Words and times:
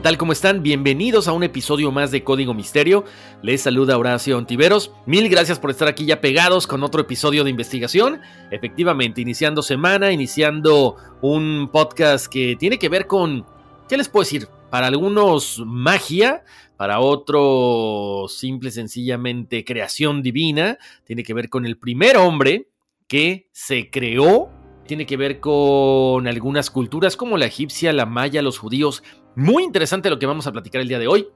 ¿Qué 0.00 0.04
tal? 0.04 0.16
¿Cómo 0.16 0.32
están? 0.32 0.62
Bienvenidos 0.62 1.28
a 1.28 1.32
un 1.32 1.42
episodio 1.42 1.92
más 1.92 2.10
de 2.10 2.24
Código 2.24 2.54
Misterio. 2.54 3.04
Les 3.42 3.60
saluda 3.60 3.98
Horacio 3.98 4.38
Ontiveros. 4.38 4.92
Mil 5.04 5.28
gracias 5.28 5.58
por 5.58 5.68
estar 5.68 5.88
aquí 5.88 6.06
ya 6.06 6.22
pegados 6.22 6.66
con 6.66 6.82
otro 6.82 7.02
episodio 7.02 7.44
de 7.44 7.50
investigación. 7.50 8.18
Efectivamente, 8.50 9.20
iniciando 9.20 9.60
semana, 9.60 10.10
iniciando 10.10 10.96
un 11.20 11.68
podcast 11.70 12.28
que 12.28 12.56
tiene 12.58 12.78
que 12.78 12.88
ver 12.88 13.06
con, 13.06 13.44
¿qué 13.90 13.98
les 13.98 14.08
puedo 14.08 14.22
decir? 14.22 14.48
Para 14.70 14.86
algunos 14.86 15.62
magia, 15.66 16.44
para 16.78 17.00
otros 17.00 18.34
simple 18.34 18.70
sencillamente 18.70 19.66
creación 19.66 20.22
divina. 20.22 20.78
Tiene 21.04 21.22
que 21.22 21.34
ver 21.34 21.50
con 21.50 21.66
el 21.66 21.76
primer 21.76 22.16
hombre 22.16 22.68
que 23.06 23.50
se 23.52 23.90
creó 23.90 24.48
tiene 24.90 25.06
que 25.06 25.16
ver 25.16 25.38
con 25.38 26.26
algunas 26.26 26.68
culturas 26.68 27.16
como 27.16 27.38
la 27.38 27.46
egipcia, 27.46 27.92
la 27.92 28.06
maya, 28.06 28.42
los 28.42 28.58
judíos. 28.58 29.04
Muy 29.36 29.62
interesante 29.62 30.10
lo 30.10 30.18
que 30.18 30.26
vamos 30.26 30.48
a 30.48 30.52
platicar 30.52 30.80
el 30.82 30.88
día 30.88 30.98
de 30.98 31.06
hoy. 31.06 31.28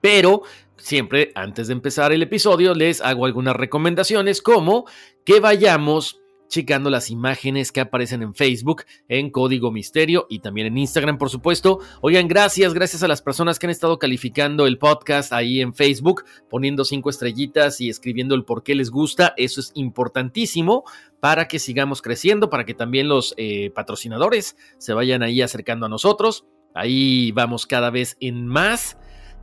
Pero 0.00 0.42
siempre 0.76 1.30
antes 1.36 1.68
de 1.68 1.74
empezar 1.74 2.10
el 2.12 2.24
episodio 2.24 2.74
les 2.74 3.00
hago 3.02 3.24
algunas 3.24 3.54
recomendaciones 3.54 4.42
como 4.42 4.84
que 5.24 5.38
vayamos 5.38 6.20
checando 6.48 6.90
las 6.90 7.10
imágenes 7.10 7.72
que 7.72 7.80
aparecen 7.80 8.22
en 8.22 8.34
Facebook, 8.34 8.84
en 9.08 9.30
Código 9.30 9.70
Misterio 9.70 10.26
y 10.28 10.40
también 10.40 10.68
en 10.68 10.78
Instagram, 10.78 11.18
por 11.18 11.30
supuesto. 11.30 11.80
Oigan, 12.00 12.28
gracias, 12.28 12.74
gracias 12.74 13.02
a 13.02 13.08
las 13.08 13.22
personas 13.22 13.58
que 13.58 13.66
han 13.66 13.70
estado 13.70 13.98
calificando 13.98 14.66
el 14.66 14.78
podcast 14.78 15.32
ahí 15.32 15.60
en 15.60 15.74
Facebook, 15.74 16.24
poniendo 16.48 16.84
cinco 16.84 17.10
estrellitas 17.10 17.80
y 17.80 17.88
escribiendo 17.88 18.34
el 18.34 18.44
por 18.44 18.62
qué 18.62 18.74
les 18.74 18.90
gusta. 18.90 19.34
Eso 19.36 19.60
es 19.60 19.72
importantísimo 19.74 20.84
para 21.20 21.48
que 21.48 21.58
sigamos 21.58 22.02
creciendo, 22.02 22.50
para 22.50 22.64
que 22.64 22.74
también 22.74 23.08
los 23.08 23.34
eh, 23.36 23.70
patrocinadores 23.74 24.56
se 24.78 24.92
vayan 24.92 25.22
ahí 25.22 25.42
acercando 25.42 25.86
a 25.86 25.88
nosotros. 25.88 26.46
Ahí 26.74 27.32
vamos 27.32 27.66
cada 27.66 27.90
vez 27.90 28.16
en 28.20 28.46
más 28.46 28.98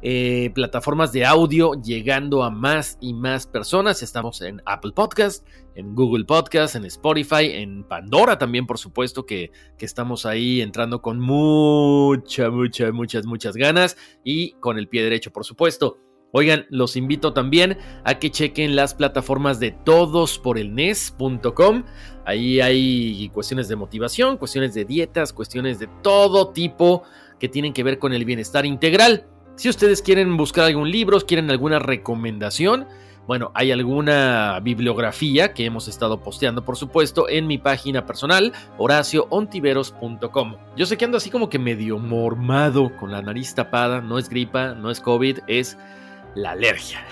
eh, 0.05 0.51
plataformas 0.53 1.13
de 1.13 1.25
audio 1.25 1.81
llegando 1.81 2.43
a 2.43 2.49
más 2.49 2.97
y 2.99 3.13
más 3.13 3.47
personas. 3.47 4.03
Estamos 4.03 4.41
en 4.41 4.61
Apple 4.65 4.91
Podcast, 4.93 5.47
en 5.75 5.95
Google 5.95 6.25
Podcast, 6.25 6.75
en 6.75 6.83
Spotify, 6.83 7.53
en 7.53 7.85
Pandora 7.85 8.37
también, 8.37 8.67
por 8.67 8.77
supuesto, 8.77 9.25
que, 9.25 9.53
que 9.77 9.85
estamos 9.85 10.25
ahí 10.25 10.59
entrando 10.59 11.01
con 11.01 11.21
mucha, 11.21 12.49
mucha, 12.49 12.91
muchas, 12.91 13.25
muchas 13.25 13.55
ganas 13.55 13.95
y 14.25 14.51
con 14.59 14.77
el 14.77 14.89
pie 14.89 15.03
derecho, 15.03 15.31
por 15.31 15.45
supuesto. 15.45 15.99
Oigan, 16.33 16.65
los 16.69 16.97
invito 16.97 17.31
también 17.31 17.77
a 18.03 18.19
que 18.19 18.29
chequen 18.29 18.75
las 18.75 18.93
plataformas 18.95 19.61
de 19.61 19.71
todosporelnes.com. 19.71 21.83
Ahí 22.25 22.59
hay 22.59 23.29
cuestiones 23.29 23.69
de 23.69 23.77
motivación, 23.77 24.35
cuestiones 24.37 24.73
de 24.73 24.83
dietas, 24.83 25.31
cuestiones 25.31 25.79
de 25.79 25.87
todo 26.01 26.51
tipo 26.51 27.03
que 27.39 27.47
tienen 27.49 27.71
que 27.71 27.83
ver 27.83 27.99
con 27.99 28.13
el 28.13 28.25
bienestar 28.25 28.65
integral. 28.65 29.27
Si 29.55 29.69
ustedes 29.69 30.01
quieren 30.01 30.35
buscar 30.35 30.65
algún 30.65 30.89
libro, 30.89 31.19
quieren 31.21 31.51
alguna 31.51 31.77
recomendación, 31.77 32.87
bueno, 33.27 33.51
hay 33.53 33.71
alguna 33.71 34.59
bibliografía 34.61 35.53
que 35.53 35.65
hemos 35.65 35.87
estado 35.87 36.21
posteando, 36.21 36.65
por 36.65 36.75
supuesto, 36.75 37.29
en 37.29 37.45
mi 37.47 37.57
página 37.57 38.05
personal, 38.05 38.51
horacioontiveros.com. 38.77 40.57
Yo 40.75 40.85
sé 40.85 40.97
que 40.97 41.05
ando 41.05 41.17
así 41.17 41.29
como 41.29 41.49
que 41.49 41.59
medio 41.59 41.99
mormado, 41.99 42.97
con 42.97 43.11
la 43.11 43.21
nariz 43.21 43.53
tapada, 43.53 44.01
no 44.01 44.17
es 44.17 44.27
gripa, 44.27 44.73
no 44.73 44.89
es 44.89 44.99
COVID, 44.99 45.39
es 45.47 45.77
la 46.35 46.51
alergia. 46.51 47.05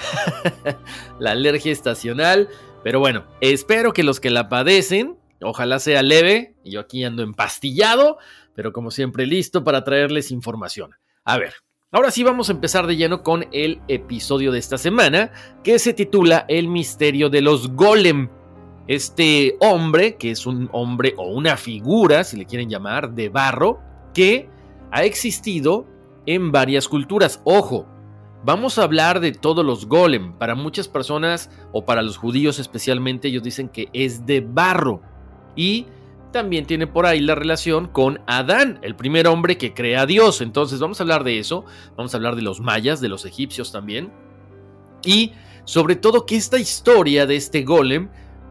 la 1.19 1.31
alergia 1.31 1.71
estacional, 1.71 2.49
pero 2.83 2.99
bueno, 2.99 3.25
espero 3.39 3.93
que 3.93 4.03
los 4.03 4.19
que 4.19 4.31
la 4.31 4.49
padecen, 4.49 5.17
ojalá 5.41 5.79
sea 5.79 6.01
leve, 6.01 6.55
yo 6.65 6.79
aquí 6.81 7.03
ando 7.03 7.21
empastillado, 7.21 8.17
pero 8.55 8.73
como 8.73 8.91
siempre 8.91 9.27
listo 9.27 9.63
para 9.63 9.83
traerles 9.83 10.31
información. 10.31 10.95
A 11.23 11.37
ver, 11.37 11.53
Ahora 11.93 12.09
sí 12.09 12.23
vamos 12.23 12.47
a 12.47 12.53
empezar 12.53 12.87
de 12.87 12.95
lleno 12.95 13.21
con 13.21 13.47
el 13.51 13.81
episodio 13.89 14.53
de 14.53 14.59
esta 14.59 14.77
semana, 14.77 15.33
que 15.61 15.77
se 15.77 15.93
titula 15.93 16.45
El 16.47 16.69
misterio 16.69 17.29
de 17.29 17.41
los 17.41 17.75
golem. 17.75 18.29
Este 18.87 19.57
hombre, 19.59 20.15
que 20.15 20.31
es 20.31 20.45
un 20.45 20.69
hombre 20.71 21.13
o 21.17 21.33
una 21.33 21.57
figura, 21.57 22.23
si 22.23 22.37
le 22.37 22.45
quieren 22.45 22.69
llamar, 22.69 23.11
de 23.11 23.27
barro, 23.27 23.81
que 24.13 24.47
ha 24.89 25.03
existido 25.03 25.85
en 26.25 26.53
varias 26.53 26.87
culturas. 26.87 27.41
Ojo, 27.43 27.85
vamos 28.45 28.79
a 28.79 28.83
hablar 28.83 29.19
de 29.19 29.33
todos 29.33 29.65
los 29.65 29.85
golem. 29.85 30.31
Para 30.37 30.55
muchas 30.55 30.87
personas, 30.87 31.49
o 31.73 31.83
para 31.83 32.03
los 32.03 32.15
judíos 32.15 32.57
especialmente, 32.57 33.27
ellos 33.27 33.43
dicen 33.43 33.67
que 33.67 33.89
es 33.91 34.25
de 34.25 34.39
barro. 34.39 35.01
Y 35.57 35.87
también 36.31 36.65
tiene 36.65 36.87
por 36.87 37.05
ahí 37.05 37.19
la 37.19 37.35
relación 37.35 37.87
con 37.87 38.21
Adán, 38.27 38.79
el 38.81 38.95
primer 38.95 39.27
hombre 39.27 39.57
que 39.57 39.73
crea 39.73 40.01
a 40.01 40.05
Dios. 40.05 40.41
Entonces 40.41 40.79
vamos 40.79 40.99
a 40.99 41.03
hablar 41.03 41.23
de 41.23 41.39
eso, 41.39 41.65
vamos 41.95 42.13
a 42.13 42.17
hablar 42.17 42.35
de 42.35 42.41
los 42.41 42.59
mayas, 42.59 43.01
de 43.01 43.09
los 43.09 43.25
egipcios 43.25 43.71
también. 43.71 44.11
Y 45.03 45.33
sobre 45.65 45.95
todo 45.95 46.25
que 46.25 46.35
esta 46.35 46.59
historia 46.59 47.25
de 47.25 47.35
este 47.35 47.63
golem 47.63 48.09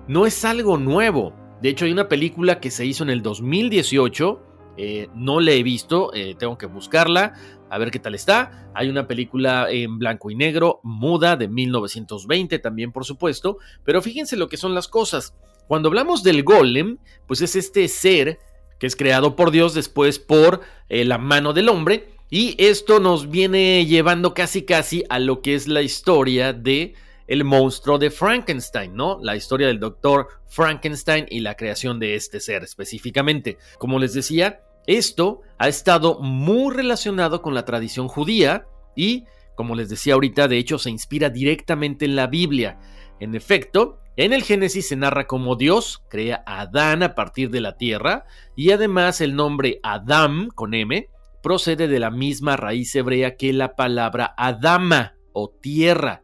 no 0.08 0.26
es 0.26 0.44
algo 0.44 0.76
nuevo. 0.76 1.34
De 1.62 1.68
hecho 1.68 1.84
hay 1.84 1.92
una 1.92 2.08
película 2.08 2.60
que 2.60 2.70
se 2.70 2.86
hizo 2.86 3.04
en 3.04 3.10
el 3.10 3.22
2018, 3.22 4.42
eh, 4.76 5.08
no 5.14 5.40
la 5.40 5.52
he 5.52 5.62
visto, 5.62 6.12
eh, 6.14 6.34
tengo 6.38 6.56
que 6.56 6.66
buscarla, 6.66 7.34
a 7.68 7.78
ver 7.78 7.90
qué 7.90 7.98
tal 7.98 8.14
está. 8.14 8.70
Hay 8.74 8.88
una 8.88 9.06
película 9.06 9.70
en 9.70 9.98
blanco 9.98 10.30
y 10.30 10.34
negro, 10.34 10.80
muda, 10.82 11.36
de 11.36 11.48
1920 11.48 12.58
también 12.58 12.92
por 12.92 13.04
supuesto, 13.04 13.58
pero 13.84 14.02
fíjense 14.02 14.36
lo 14.36 14.48
que 14.48 14.56
son 14.56 14.74
las 14.74 14.88
cosas. 14.88 15.34
Cuando 15.70 15.88
hablamos 15.88 16.24
del 16.24 16.42
golem, 16.42 16.98
pues 17.28 17.42
es 17.42 17.54
este 17.54 17.86
ser 17.86 18.40
que 18.80 18.88
es 18.88 18.96
creado 18.96 19.36
por 19.36 19.52
Dios 19.52 19.72
después 19.72 20.18
por 20.18 20.62
eh, 20.88 21.04
la 21.04 21.16
mano 21.16 21.52
del 21.52 21.68
hombre. 21.68 22.08
Y 22.28 22.56
esto 22.58 22.98
nos 22.98 23.30
viene 23.30 23.86
llevando 23.86 24.34
casi 24.34 24.62
casi 24.62 25.04
a 25.08 25.20
lo 25.20 25.42
que 25.42 25.54
es 25.54 25.68
la 25.68 25.82
historia 25.82 26.52
de 26.52 26.94
el 27.28 27.44
monstruo 27.44 27.98
de 27.98 28.10
Frankenstein, 28.10 28.96
¿no? 28.96 29.20
La 29.22 29.36
historia 29.36 29.68
del 29.68 29.78
doctor 29.78 30.26
Frankenstein 30.48 31.26
y 31.30 31.38
la 31.38 31.54
creación 31.54 32.00
de 32.00 32.16
este 32.16 32.40
ser 32.40 32.64
específicamente. 32.64 33.56
Como 33.78 34.00
les 34.00 34.12
decía, 34.12 34.62
esto 34.88 35.42
ha 35.56 35.68
estado 35.68 36.18
muy 36.18 36.74
relacionado 36.74 37.42
con 37.42 37.54
la 37.54 37.64
tradición 37.64 38.08
judía 38.08 38.66
y, 38.96 39.22
como 39.54 39.76
les 39.76 39.88
decía 39.88 40.14
ahorita, 40.14 40.48
de 40.48 40.58
hecho 40.58 40.80
se 40.80 40.90
inspira 40.90 41.30
directamente 41.30 42.06
en 42.06 42.16
la 42.16 42.26
Biblia. 42.26 42.80
En 43.20 43.36
efecto, 43.36 44.00
En 44.16 44.32
el 44.32 44.42
Génesis 44.42 44.88
se 44.88 44.96
narra 44.96 45.26
cómo 45.26 45.56
Dios 45.56 46.02
crea 46.08 46.42
a 46.44 46.62
Adán 46.62 47.02
a 47.02 47.14
partir 47.14 47.50
de 47.50 47.60
la 47.60 47.76
tierra 47.76 48.26
y 48.56 48.72
además 48.72 49.20
el 49.20 49.36
nombre 49.36 49.78
Adam 49.82 50.48
con 50.54 50.74
M 50.74 51.08
procede 51.42 51.88
de 51.88 52.00
la 52.00 52.10
misma 52.10 52.56
raíz 52.56 52.94
hebrea 52.94 53.36
que 53.36 53.52
la 53.52 53.76
palabra 53.76 54.34
Adama 54.36 55.14
o 55.32 55.50
tierra. 55.50 56.22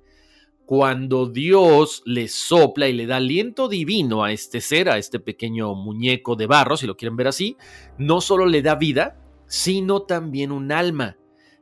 Cuando 0.67 1.27
Dios 1.27 2.03
le 2.07 2.27
sopla 2.27 2.89
y 2.89 2.93
le 2.93 3.07
da 3.07 3.17
aliento 3.17 3.69
divino 3.69 4.25
a 4.25 4.33
este 4.33 4.61
ser, 4.61 4.89
a 4.91 4.99
este 4.99 5.21
pequeño 5.21 5.75
muñeco 5.77 6.35
de 6.35 6.47
barro, 6.47 6.77
si 6.77 6.89
lo 6.89 6.97
quieren 6.97 7.17
ver 7.17 7.29
así, 7.29 7.57
no 7.99 8.21
solo 8.21 8.47
le 8.47 8.63
da 8.63 8.75
vida, 8.75 9.17
sino 9.47 10.03
también 10.03 10.51
un 10.51 10.73
alma. 10.73 11.17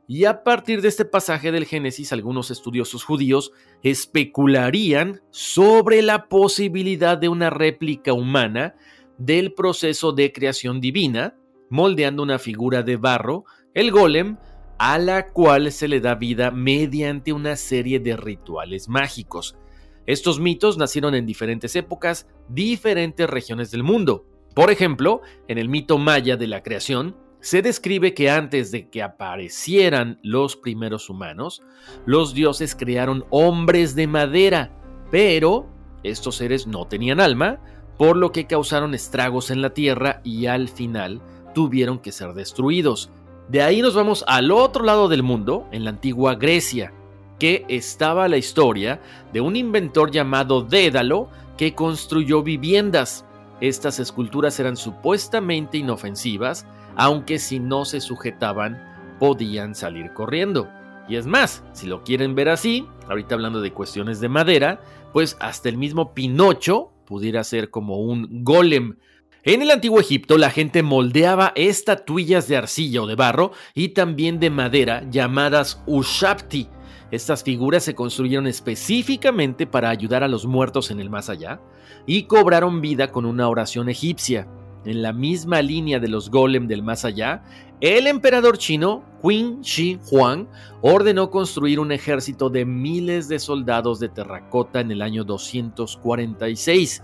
Y 0.07 0.25
a 0.25 0.43
partir 0.43 0.81
de 0.81 0.87
este 0.87 1.05
pasaje 1.05 1.51
del 1.51 1.65
Génesis, 1.65 2.13
algunos 2.13 2.51
estudiosos 2.51 3.03
judíos 3.03 3.51
especularían 3.81 5.21
sobre 5.31 6.01
la 6.03 6.27
posibilidad 6.27 7.17
de 7.17 7.27
una 7.27 7.49
réplica 7.49 8.13
humana 8.13 8.75
del 9.17 9.53
proceso 9.53 10.11
de 10.11 10.31
creación 10.31 10.79
divina, 10.79 11.35
moldeando 11.69 12.21
una 12.21 12.37
figura 12.37 12.83
de 12.83 12.97
barro, 12.97 13.45
el 13.73 13.91
golem, 13.91 14.37
a 14.77 14.99
la 14.99 15.31
cual 15.31 15.71
se 15.71 15.87
le 15.87 16.01
da 16.01 16.15
vida 16.15 16.51
mediante 16.51 17.33
una 17.33 17.55
serie 17.55 17.99
de 17.99 18.15
rituales 18.15 18.87
mágicos. 18.87 19.57
Estos 20.05 20.39
mitos 20.39 20.77
nacieron 20.77 21.15
en 21.15 21.25
diferentes 21.25 21.75
épocas, 21.75 22.27
diferentes 22.47 23.27
regiones 23.27 23.71
del 23.71 23.81
mundo. 23.81 24.27
Por 24.53 24.69
ejemplo, 24.69 25.21
en 25.47 25.57
el 25.57 25.67
mito 25.67 25.97
maya 25.97 26.37
de 26.37 26.47
la 26.47 26.61
creación, 26.61 27.15
se 27.45 27.61
describe 27.61 28.15
que 28.15 28.31
antes 28.31 28.71
de 28.71 28.89
que 28.89 29.03
aparecieran 29.03 30.17
los 30.23 30.55
primeros 30.55 31.11
humanos, 31.11 31.61
los 32.07 32.33
dioses 32.33 32.73
crearon 32.73 33.23
hombres 33.29 33.93
de 33.93 34.07
madera, 34.07 34.71
pero 35.11 35.67
estos 36.01 36.37
seres 36.37 36.65
no 36.65 36.87
tenían 36.87 37.19
alma, 37.19 37.59
por 37.99 38.17
lo 38.17 38.31
que 38.31 38.47
causaron 38.47 38.95
estragos 38.95 39.51
en 39.51 39.61
la 39.61 39.75
tierra 39.75 40.21
y 40.23 40.47
al 40.47 40.69
final 40.69 41.21
tuvieron 41.53 41.99
que 41.99 42.11
ser 42.11 42.33
destruidos. 42.33 43.11
De 43.47 43.61
ahí 43.61 43.79
nos 43.83 43.93
vamos 43.93 44.25
al 44.25 44.49
otro 44.49 44.83
lado 44.83 45.07
del 45.07 45.21
mundo, 45.21 45.67
en 45.71 45.83
la 45.83 45.91
antigua 45.91 46.33
Grecia, 46.33 46.93
que 47.37 47.63
estaba 47.69 48.27
la 48.27 48.37
historia 48.37 48.99
de 49.33 49.41
un 49.41 49.55
inventor 49.55 50.09
llamado 50.09 50.63
Dédalo 50.63 51.29
que 51.59 51.75
construyó 51.75 52.41
viviendas. 52.41 53.23
Estas 53.61 53.99
esculturas 53.99 54.59
eran 54.59 54.77
supuestamente 54.77 55.77
inofensivas, 55.77 56.65
aunque 56.95 57.39
si 57.39 57.59
no 57.59 57.85
se 57.85 58.01
sujetaban 58.01 58.81
podían 59.19 59.75
salir 59.75 60.13
corriendo. 60.13 60.69
Y 61.07 61.17
es 61.17 61.27
más, 61.27 61.63
si 61.73 61.87
lo 61.87 62.03
quieren 62.03 62.35
ver 62.35 62.49
así, 62.49 62.87
ahorita 63.07 63.35
hablando 63.35 63.61
de 63.61 63.71
cuestiones 63.71 64.19
de 64.19 64.29
madera, 64.29 64.81
pues 65.13 65.37
hasta 65.39 65.69
el 65.69 65.77
mismo 65.77 66.13
Pinocho 66.13 66.91
pudiera 67.05 67.43
ser 67.43 67.69
como 67.69 67.99
un 67.99 68.43
golem. 68.43 68.97
En 69.43 69.61
el 69.61 69.69
antiguo 69.69 69.99
Egipto 69.99 70.37
la 70.37 70.49
gente 70.49 70.81
moldeaba 70.81 71.53
estatuillas 71.55 72.47
de 72.47 72.57
arcilla 72.57 73.03
o 73.03 73.07
de 73.07 73.15
barro 73.15 73.51
y 73.75 73.89
también 73.89 74.39
de 74.39 74.49
madera 74.49 75.07
llamadas 75.09 75.83
ushabti. 75.85 76.67
Estas 77.11 77.43
figuras 77.43 77.83
se 77.83 77.93
construyeron 77.93 78.47
específicamente 78.47 79.67
para 79.67 79.89
ayudar 79.89 80.23
a 80.23 80.27
los 80.27 80.47
muertos 80.47 80.89
en 80.89 80.99
el 80.99 81.11
más 81.11 81.29
allá 81.29 81.61
y 82.07 82.23
cobraron 82.23 82.81
vida 82.81 83.11
con 83.11 83.25
una 83.25 83.47
oración 83.47 83.87
egipcia 83.89 84.47
en 84.85 85.01
la 85.01 85.13
misma 85.13 85.61
línea 85.61 85.99
de 85.99 86.07
los 86.07 86.29
golem 86.29 86.67
del 86.67 86.83
más 86.83 87.05
allá, 87.05 87.43
el 87.81 88.07
emperador 88.07 88.57
chino 88.57 89.03
Qin 89.21 89.61
Shi 89.61 89.99
Huang 90.09 90.47
ordenó 90.81 91.29
construir 91.29 91.79
un 91.79 91.91
ejército 91.91 92.49
de 92.49 92.65
miles 92.65 93.27
de 93.27 93.39
soldados 93.39 93.99
de 93.99 94.09
terracota 94.09 94.79
en 94.79 94.91
el 94.91 95.01
año 95.01 95.23
246. 95.23 97.03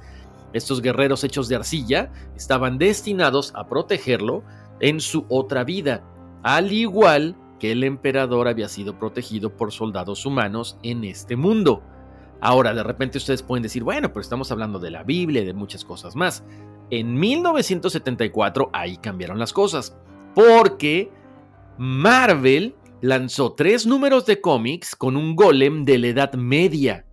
Estos 0.53 0.81
guerreros 0.81 1.23
hechos 1.23 1.47
de 1.47 1.55
arcilla 1.55 2.11
estaban 2.35 2.77
destinados 2.77 3.51
a 3.55 3.67
protegerlo 3.67 4.43
en 4.79 4.99
su 4.99 5.25
otra 5.29 5.63
vida, 5.63 6.03
al 6.43 6.71
igual 6.71 7.35
que 7.59 7.71
el 7.71 7.83
emperador 7.83 8.47
había 8.47 8.67
sido 8.67 8.97
protegido 8.97 9.55
por 9.55 9.71
soldados 9.71 10.25
humanos 10.25 10.77
en 10.83 11.03
este 11.03 11.35
mundo. 11.35 11.83
Ahora, 12.41 12.73
de 12.73 12.81
repente 12.81 13.19
ustedes 13.19 13.43
pueden 13.43 13.61
decir, 13.61 13.83
bueno, 13.83 14.09
pero 14.09 14.21
estamos 14.21 14.51
hablando 14.51 14.79
de 14.79 14.89
la 14.89 15.03
Biblia 15.03 15.43
y 15.43 15.45
de 15.45 15.53
muchas 15.53 15.85
cosas 15.85 16.15
más. 16.15 16.43
En 16.91 17.17
1974 17.17 18.69
ahí 18.73 18.97
cambiaron 18.97 19.39
las 19.39 19.53
cosas, 19.53 19.97
porque 20.35 21.09
Marvel 21.77 22.75
lanzó 23.01 23.53
tres 23.53 23.85
números 23.85 24.25
de 24.25 24.41
cómics 24.41 24.95
con 24.95 25.15
un 25.15 25.35
golem 25.35 25.85
de 25.85 25.97
la 25.97 26.07
Edad 26.07 26.33
Media. 26.33 27.05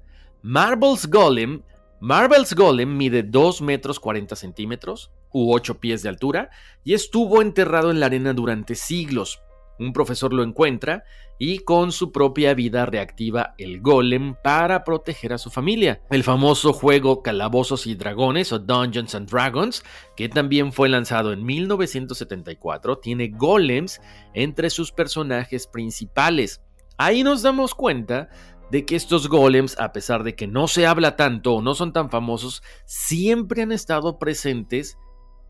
Marvel's 0.43 1.09
Golem, 1.09 1.63
Marvel's 2.01 2.55
Golem 2.55 2.97
mide 2.97 3.23
2 3.23 3.63
metros 3.63 4.01
40 4.01 4.35
centímetros 4.35 5.13
u 5.33 5.53
8 5.55 5.79
pies 5.79 6.03
de 6.03 6.09
altura 6.09 6.51
y 6.83 6.95
estuvo 6.95 7.41
enterrado 7.41 7.93
en 7.93 8.01
la 8.01 8.07
arena 8.07 8.33
durante 8.33 8.75
siglos. 8.75 9.41
Un 9.79 9.93
profesor 9.93 10.33
lo 10.33 10.43
encuentra 10.43 11.05
y 11.39 11.61
con 11.61 11.93
su 11.93 12.11
propia 12.11 12.53
vida 12.55 12.85
reactiva 12.85 13.55
el 13.59 13.81
golem 13.81 14.35
para 14.43 14.83
proteger 14.83 15.33
a 15.33 15.39
su 15.39 15.51
familia. 15.51 16.03
El 16.11 16.25
famoso 16.25 16.73
juego 16.73 17.23
Calabozos 17.23 17.87
y 17.87 17.95
Dragones 17.95 18.53
o 18.53 18.59
Dungeons 18.59 19.15
and 19.15 19.31
Dragons, 19.31 19.85
que 20.17 20.29
también 20.29 20.73
fue 20.73 20.89
lanzado 20.89 21.33
en 21.33 21.45
1974, 21.45 22.99
tiene 22.99 23.29
golems 23.29 24.01
entre 24.35 24.71
sus 24.71 24.91
personajes 24.91 25.67
principales. 25.67 26.61
Ahí 26.97 27.23
nos 27.23 27.43
damos 27.43 27.75
cuenta 27.75 28.29
de 28.71 28.85
que 28.85 28.97
estos 28.97 29.29
golems, 29.29 29.79
a 29.79 29.93
pesar 29.93 30.25
de 30.25 30.35
que 30.35 30.47
no 30.47 30.69
se 30.69 30.87
habla 30.87 31.17
tanto 31.17 31.55
o 31.55 31.63
no 31.63 31.75
son 31.75 31.93
tan 31.93 32.11
famosos, 32.11 32.63
siempre 32.85 33.63
han 33.63 33.73
estado 33.73 34.19
presentes 34.19 34.99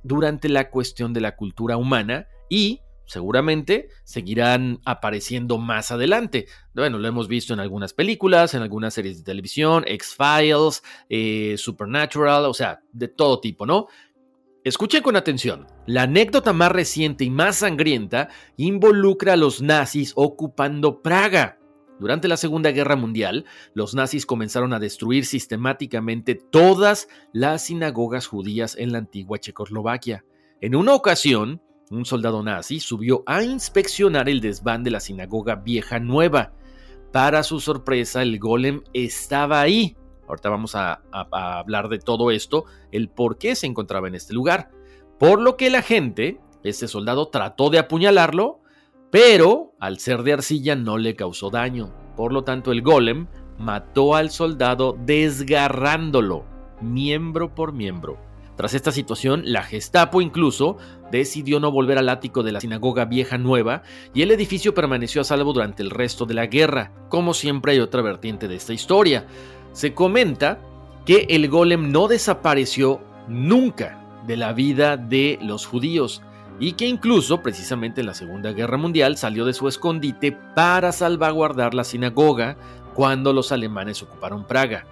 durante 0.03 0.49
la 0.49 0.71
cuestión 0.71 1.13
de 1.13 1.21
la 1.21 1.35
cultura 1.35 1.77
humana 1.77 2.29
y 2.49 2.83
seguramente 3.09 3.89
seguirán 4.05 4.81
apareciendo 4.85 5.59
más 5.59 5.91
adelante. 5.91 6.47
Bueno, 6.75 6.99
lo 6.99 7.09
hemos 7.09 7.27
visto 7.27 7.55
en 7.55 7.61
algunas 7.61 7.95
películas, 7.95 8.55
en 8.55 8.63
algunas 8.63 8.95
series 8.95 9.19
de 9.19 9.25
televisión, 9.25 9.83
X-Files, 9.87 10.83
eh, 11.09 11.57
Supernatural, 11.57 12.45
o 12.45 12.55
sea, 12.55 12.81
de 12.93 13.09
todo 13.09 13.41
tipo, 13.41 13.67
¿no? 13.67 13.89
Escuchen 14.63 15.03
con 15.03 15.17
atención. 15.17 15.67
La 15.87 16.03
anécdota 16.03 16.53
más 16.53 16.71
reciente 16.71 17.25
y 17.25 17.31
más 17.31 17.57
sangrienta 17.57 18.29
involucra 18.59 19.33
a 19.33 19.37
los 19.37 19.63
nazis 19.63 20.13
ocupando 20.15 21.01
Praga. 21.01 21.59
Durante 21.99 22.29
la 22.29 22.37
Segunda 22.37 22.71
Guerra 22.71 22.95
Mundial, 22.95 23.47
los 23.73 23.95
nazis 23.95 24.27
comenzaron 24.27 24.75
a 24.75 24.79
destruir 24.79 25.25
sistemáticamente 25.25 26.35
todas 26.35 27.09
las 27.33 27.65
sinagogas 27.65 28.27
judías 28.27 28.77
en 28.77 28.93
la 28.93 28.99
antigua 28.99 29.39
Checoslovaquia. 29.39 30.25
En 30.61 30.77
una 30.77 30.95
ocasión, 30.95 31.63
un 31.91 32.05
soldado 32.05 32.43
nazi 32.43 32.81
subió 32.81 33.23
a 33.27 33.43
inspeccionar 33.43 34.29
el 34.29 34.41
desván 34.41 34.85
de 34.85 34.91
la 34.91 35.01
sinagoga 35.01 35.57
vieja 35.57 35.99
nueva. 35.99 36.53
Para 37.13 37.43
su 37.43 37.61
sorpresa, 37.61 38.23
el 38.23 38.39
golem 38.39 38.83
estaba 38.93 39.61
ahí. 39.61 39.97
Ahorita 40.29 40.51
vamos 40.51 40.75
a, 40.75 41.01
hablar 41.11 41.89
de 41.89 41.99
todo 41.99 42.31
esto, 42.31 42.67
el 42.93 43.09
por 43.09 43.39
qué 43.39 43.55
se 43.55 43.67
encontraba 43.67 44.09
en 44.09 44.15
este 44.15 44.35
lugar. 44.35 44.71
Por 45.19 45.41
lo 45.41 45.57
que 45.57 45.71
la 45.71 45.81
gente, 45.81 46.39
este 46.63 46.87
soldado 46.87 47.29
trató 47.29 47.71
de 47.71 47.79
apuñalarlo, 47.79 48.61
pero 49.11 49.73
al 49.81 49.99
ser 49.99 50.23
de 50.23 50.35
arcilla 50.35 50.77
no 50.77 50.99
le 50.99 51.17
causó 51.17 51.49
daño. 51.49 51.95
Por 52.15 52.33
lo 52.33 52.45
tanto, 52.45 52.73
el 52.73 52.83
golem 52.83 53.27
mató 53.59 54.15
al 54.15 54.31
soldado 54.31 54.97
desgarrándolo, 55.07 56.45
miembro 56.83 57.55
por 57.55 57.73
miembro. 57.73 58.28
Tras 58.59 58.75
esta 58.75 58.91
situación, 58.91 59.43
la 59.45 59.63
Gestapo 59.63 60.21
incluso 60.21 60.79
decidió 61.13 61.61
no 61.61 61.71
volver 61.71 61.97
al 61.97 62.09
ático 62.09 62.43
de 62.43 62.51
la 62.51 62.61
sinagoga 62.61 63.05
vieja 63.05 63.39
nueva 63.39 63.85
y 64.13 64.23
el 64.23 64.33
edificio 64.33 64.75
permaneció 64.75 65.21
a 65.21 65.25
salvo 65.25 65.53
durante 65.53 65.85
el 65.85 65.91
resto 65.91 66.27
de 66.27 66.35
la 66.35 66.47
guerra. 66.47 66.91
Como 67.09 67.35
siempre 67.35 67.71
hay 67.71 67.79
otra 67.79 68.03
vertiente 68.03 68.49
de 68.49 68.57
esta 68.57 68.73
historia. 68.73 69.29
Se 69.73 69.95
comenta 69.95 70.59
que 71.07 71.29
el 71.29 71.49
golem 71.49 71.93
no 71.93 72.09
desapareció 72.09 73.01
nunca 73.29 74.25
de 74.27 74.37
la 74.37 74.53
vida 74.53 74.97
de 74.97 75.39
los 75.41 75.65
judíos 75.65 76.21
y 76.59 76.73
que 76.73 76.89
incluso 76.89 77.45
precisamente 77.45 78.01
en 78.01 78.09
la 78.09 78.15
Segunda 78.15 78.51
Guerra 78.51 78.77
Mundial 78.77 79.17
salió 79.17 79.45
de 79.45 79.55
su 79.55 79.69
escondite 79.69 80.33
para 80.33 80.91
salvaguardar 80.91 81.75
la 81.75 81.85
sinagoga 81.85 82.57
cuando 82.95 83.33
los 83.33 83.53
alemanes 83.53 84.03
ocuparon 84.03 84.49
Praga. 84.49 84.85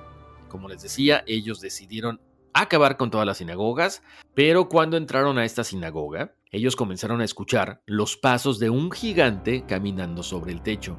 Como 0.49 0.69
les 0.69 0.83
decía, 0.83 1.25
ellos 1.27 1.61
decidieron 1.61 2.21
acabar 2.61 2.97
con 2.97 3.11
todas 3.11 3.27
las 3.27 3.39
sinagogas, 3.39 4.03
pero 4.35 4.69
cuando 4.69 4.97
entraron 4.97 5.39
a 5.39 5.45
esta 5.45 5.65
sinagoga, 5.65 6.33
ellos 6.51 6.77
comenzaron 6.77 7.21
a 7.21 7.25
escuchar 7.25 7.83
los 7.87 8.17
pasos 8.17 8.59
de 8.59 8.71
un 8.71 8.91
gigante 8.91 9.65
caminando 9.67 10.23
sobre 10.23 10.53
el 10.53 10.63
techo. 10.63 10.97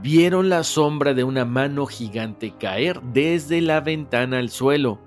Vieron 0.00 0.48
la 0.48 0.62
sombra 0.62 1.12
de 1.12 1.24
una 1.24 1.44
mano 1.44 1.86
gigante 1.86 2.54
caer 2.56 3.02
desde 3.02 3.60
la 3.60 3.80
ventana 3.80 4.38
al 4.38 4.48
suelo. 4.48 5.00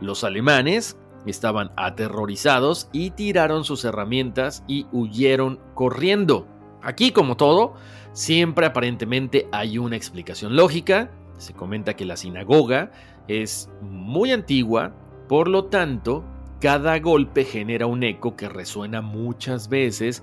Los 0.00 0.24
alemanes 0.24 0.98
estaban 1.26 1.72
aterrorizados 1.76 2.88
y 2.92 3.10
tiraron 3.10 3.64
sus 3.64 3.84
herramientas 3.84 4.62
y 4.68 4.86
huyeron 4.92 5.58
corriendo. 5.74 6.46
Aquí, 6.82 7.10
como 7.10 7.36
todo, 7.36 7.74
siempre 8.12 8.66
aparentemente 8.66 9.48
hay 9.52 9.78
una 9.78 9.96
explicación 9.96 10.54
lógica. 10.54 11.10
Se 11.38 11.52
comenta 11.52 11.96
que 11.96 12.04
la 12.04 12.16
sinagoga 12.16 12.92
es 13.26 13.70
muy 13.82 14.32
antigua, 14.32 14.94
por 15.28 15.48
lo 15.48 15.66
tanto, 15.66 16.24
cada 16.60 16.98
golpe 16.98 17.44
genera 17.44 17.86
un 17.86 18.02
eco 18.02 18.36
que 18.36 18.48
resuena 18.48 19.02
muchas 19.02 19.68
veces, 19.68 20.22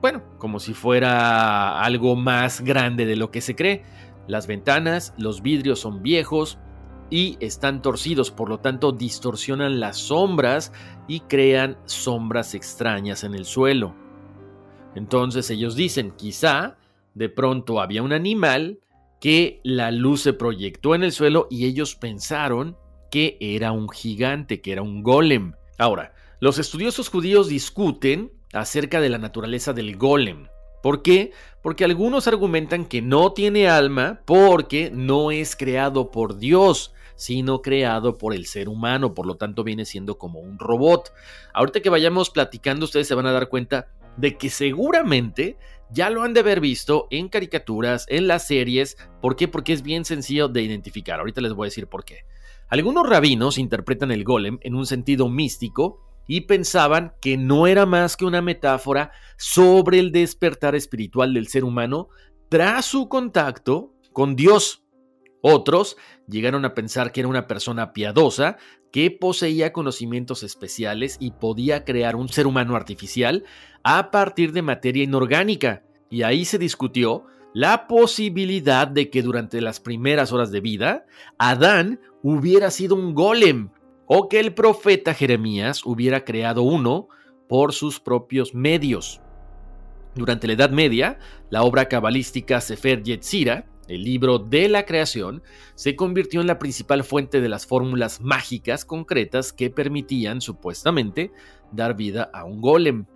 bueno, 0.00 0.22
como 0.38 0.60
si 0.60 0.74
fuera 0.74 1.80
algo 1.80 2.16
más 2.16 2.60
grande 2.60 3.06
de 3.06 3.16
lo 3.16 3.30
que 3.30 3.40
se 3.40 3.54
cree. 3.54 3.82
Las 4.26 4.46
ventanas, 4.46 5.14
los 5.16 5.42
vidrios 5.42 5.80
son 5.80 6.02
viejos 6.02 6.58
y 7.10 7.36
están 7.40 7.82
torcidos, 7.82 8.30
por 8.30 8.48
lo 8.48 8.58
tanto 8.58 8.92
distorsionan 8.92 9.80
las 9.80 9.96
sombras 9.98 10.72
y 11.08 11.20
crean 11.20 11.78
sombras 11.84 12.54
extrañas 12.54 13.24
en 13.24 13.34
el 13.34 13.44
suelo. 13.44 13.94
Entonces 14.94 15.50
ellos 15.50 15.76
dicen, 15.76 16.12
quizá 16.16 16.76
de 17.14 17.28
pronto 17.28 17.80
había 17.80 18.02
un 18.02 18.12
animal 18.12 18.80
que 19.20 19.60
la 19.62 19.90
luz 19.90 20.22
se 20.22 20.32
proyectó 20.32 20.94
en 20.94 21.04
el 21.04 21.12
suelo 21.12 21.46
y 21.50 21.66
ellos 21.66 21.94
pensaron 21.94 22.76
que 23.12 23.36
era 23.40 23.72
un 23.72 23.90
gigante, 23.90 24.62
que 24.62 24.72
era 24.72 24.80
un 24.80 25.02
golem. 25.02 25.52
Ahora, 25.76 26.14
los 26.40 26.58
estudiosos 26.58 27.10
judíos 27.10 27.46
discuten 27.46 28.32
acerca 28.54 29.02
de 29.02 29.10
la 29.10 29.18
naturaleza 29.18 29.74
del 29.74 29.98
golem. 29.98 30.48
¿Por 30.82 31.02
qué? 31.02 31.30
Porque 31.62 31.84
algunos 31.84 32.26
argumentan 32.26 32.86
que 32.86 33.02
no 33.02 33.34
tiene 33.34 33.68
alma 33.68 34.22
porque 34.24 34.90
no 34.90 35.30
es 35.30 35.56
creado 35.56 36.10
por 36.10 36.38
Dios, 36.38 36.94
sino 37.14 37.60
creado 37.60 38.16
por 38.16 38.32
el 38.32 38.46
ser 38.46 38.70
humano, 38.70 39.12
por 39.12 39.26
lo 39.26 39.36
tanto 39.36 39.62
viene 39.62 39.84
siendo 39.84 40.16
como 40.16 40.40
un 40.40 40.58
robot. 40.58 41.12
Ahorita 41.52 41.80
que 41.80 41.90
vayamos 41.90 42.30
platicando, 42.30 42.86
ustedes 42.86 43.06
se 43.08 43.14
van 43.14 43.26
a 43.26 43.32
dar 43.32 43.50
cuenta 43.50 43.88
de 44.16 44.38
que 44.38 44.48
seguramente 44.48 45.58
ya 45.90 46.08
lo 46.08 46.22
han 46.22 46.32
de 46.32 46.40
haber 46.40 46.60
visto 46.60 47.08
en 47.10 47.28
caricaturas, 47.28 48.06
en 48.08 48.26
las 48.26 48.46
series. 48.46 48.96
¿Por 49.20 49.36
qué? 49.36 49.48
Porque 49.48 49.74
es 49.74 49.82
bien 49.82 50.06
sencillo 50.06 50.48
de 50.48 50.62
identificar. 50.62 51.20
Ahorita 51.20 51.42
les 51.42 51.52
voy 51.52 51.66
a 51.66 51.68
decir 51.68 51.86
por 51.88 52.06
qué. 52.06 52.24
Algunos 52.72 53.06
rabinos 53.06 53.58
interpretan 53.58 54.12
el 54.12 54.24
golem 54.24 54.58
en 54.62 54.74
un 54.74 54.86
sentido 54.86 55.28
místico 55.28 56.00
y 56.26 56.46
pensaban 56.46 57.12
que 57.20 57.36
no 57.36 57.66
era 57.66 57.84
más 57.84 58.16
que 58.16 58.24
una 58.24 58.40
metáfora 58.40 59.12
sobre 59.36 59.98
el 59.98 60.10
despertar 60.10 60.74
espiritual 60.74 61.34
del 61.34 61.48
ser 61.48 61.64
humano 61.64 62.08
tras 62.48 62.86
su 62.86 63.10
contacto 63.10 63.92
con 64.14 64.36
Dios. 64.36 64.86
Otros 65.42 65.98
llegaron 66.26 66.64
a 66.64 66.72
pensar 66.72 67.12
que 67.12 67.20
era 67.20 67.28
una 67.28 67.46
persona 67.46 67.92
piadosa 67.92 68.56
que 68.90 69.10
poseía 69.10 69.74
conocimientos 69.74 70.42
especiales 70.42 71.18
y 71.20 71.32
podía 71.32 71.84
crear 71.84 72.16
un 72.16 72.30
ser 72.30 72.46
humano 72.46 72.74
artificial 72.74 73.44
a 73.84 74.10
partir 74.10 74.52
de 74.52 74.62
materia 74.62 75.04
inorgánica. 75.04 75.84
Y 76.08 76.22
ahí 76.22 76.46
se 76.46 76.56
discutió 76.56 77.26
la 77.54 77.86
posibilidad 77.86 78.88
de 78.88 79.10
que 79.10 79.22
durante 79.22 79.60
las 79.60 79.80
primeras 79.80 80.32
horas 80.32 80.50
de 80.50 80.60
vida, 80.60 81.06
Adán 81.38 82.00
hubiera 82.22 82.70
sido 82.70 82.94
un 82.94 83.14
golem, 83.14 83.70
o 84.06 84.28
que 84.28 84.40
el 84.40 84.54
profeta 84.54 85.14
Jeremías 85.14 85.82
hubiera 85.84 86.24
creado 86.24 86.62
uno 86.62 87.08
por 87.48 87.72
sus 87.72 88.00
propios 88.00 88.54
medios. 88.54 89.20
Durante 90.14 90.46
la 90.46 90.52
Edad 90.54 90.70
Media, 90.70 91.18
la 91.50 91.62
obra 91.62 91.86
cabalística 91.88 92.60
Sefer 92.60 93.02
Yetzira, 93.02 93.66
el 93.88 94.04
libro 94.04 94.38
de 94.38 94.68
la 94.68 94.84
creación, 94.84 95.42
se 95.74 95.96
convirtió 95.96 96.40
en 96.40 96.46
la 96.46 96.58
principal 96.58 97.04
fuente 97.04 97.40
de 97.40 97.48
las 97.48 97.66
fórmulas 97.66 98.20
mágicas 98.20 98.84
concretas 98.84 99.52
que 99.52 99.70
permitían, 99.70 100.40
supuestamente, 100.40 101.32
dar 101.72 101.96
vida 101.96 102.30
a 102.32 102.44
un 102.44 102.60
golem. 102.60 103.06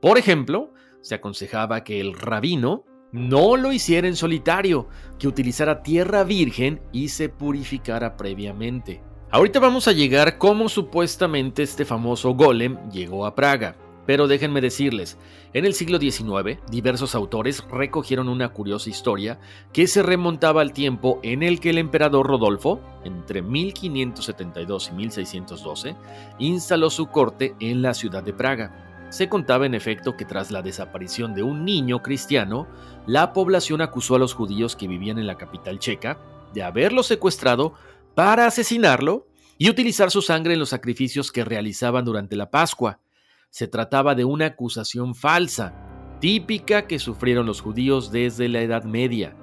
Por 0.00 0.18
ejemplo, 0.18 0.72
se 1.02 1.14
aconsejaba 1.14 1.84
que 1.84 2.00
el 2.00 2.14
rabino 2.14 2.84
no 3.12 3.56
lo 3.56 3.72
hiciera 3.72 4.08
en 4.08 4.16
solitario, 4.16 4.88
que 5.18 5.28
utilizara 5.28 5.82
tierra 5.82 6.24
virgen 6.24 6.80
y 6.92 7.08
se 7.08 7.28
purificara 7.28 8.16
previamente. 8.16 9.02
Ahorita 9.30 9.58
vamos 9.58 9.88
a 9.88 9.92
llegar 9.92 10.38
cómo 10.38 10.68
supuestamente 10.68 11.62
este 11.62 11.84
famoso 11.84 12.34
golem 12.34 12.78
llegó 12.90 13.26
a 13.26 13.34
Praga. 13.34 13.76
Pero 14.06 14.28
déjenme 14.28 14.60
decirles, 14.60 15.18
en 15.52 15.66
el 15.66 15.74
siglo 15.74 15.98
XIX, 15.98 16.60
diversos 16.70 17.16
autores 17.16 17.64
recogieron 17.68 18.28
una 18.28 18.50
curiosa 18.50 18.88
historia 18.88 19.40
que 19.72 19.88
se 19.88 20.02
remontaba 20.02 20.62
al 20.62 20.72
tiempo 20.72 21.18
en 21.24 21.42
el 21.42 21.58
que 21.58 21.70
el 21.70 21.78
emperador 21.78 22.28
Rodolfo, 22.28 22.80
entre 23.04 23.42
1572 23.42 24.90
y 24.92 24.94
1612, 24.94 25.96
instaló 26.38 26.88
su 26.88 27.08
corte 27.08 27.56
en 27.58 27.82
la 27.82 27.94
ciudad 27.94 28.22
de 28.22 28.32
Praga. 28.32 28.85
Se 29.16 29.30
contaba 29.30 29.64
en 29.64 29.74
efecto 29.74 30.14
que 30.14 30.26
tras 30.26 30.50
la 30.50 30.60
desaparición 30.60 31.32
de 31.32 31.42
un 31.42 31.64
niño 31.64 32.02
cristiano, 32.02 32.68
la 33.06 33.32
población 33.32 33.80
acusó 33.80 34.16
a 34.16 34.18
los 34.18 34.34
judíos 34.34 34.76
que 34.76 34.88
vivían 34.88 35.18
en 35.18 35.26
la 35.26 35.38
capital 35.38 35.78
checa 35.78 36.20
de 36.52 36.62
haberlo 36.62 37.02
secuestrado 37.02 37.72
para 38.14 38.46
asesinarlo 38.46 39.26
y 39.56 39.70
utilizar 39.70 40.10
su 40.10 40.20
sangre 40.20 40.52
en 40.52 40.58
los 40.58 40.68
sacrificios 40.68 41.32
que 41.32 41.46
realizaban 41.46 42.04
durante 42.04 42.36
la 42.36 42.50
Pascua. 42.50 43.00
Se 43.48 43.66
trataba 43.66 44.14
de 44.14 44.26
una 44.26 44.48
acusación 44.48 45.14
falsa, 45.14 45.72
típica 46.20 46.86
que 46.86 46.98
sufrieron 46.98 47.46
los 47.46 47.62
judíos 47.62 48.12
desde 48.12 48.50
la 48.50 48.60
Edad 48.60 48.84
Media. 48.84 49.34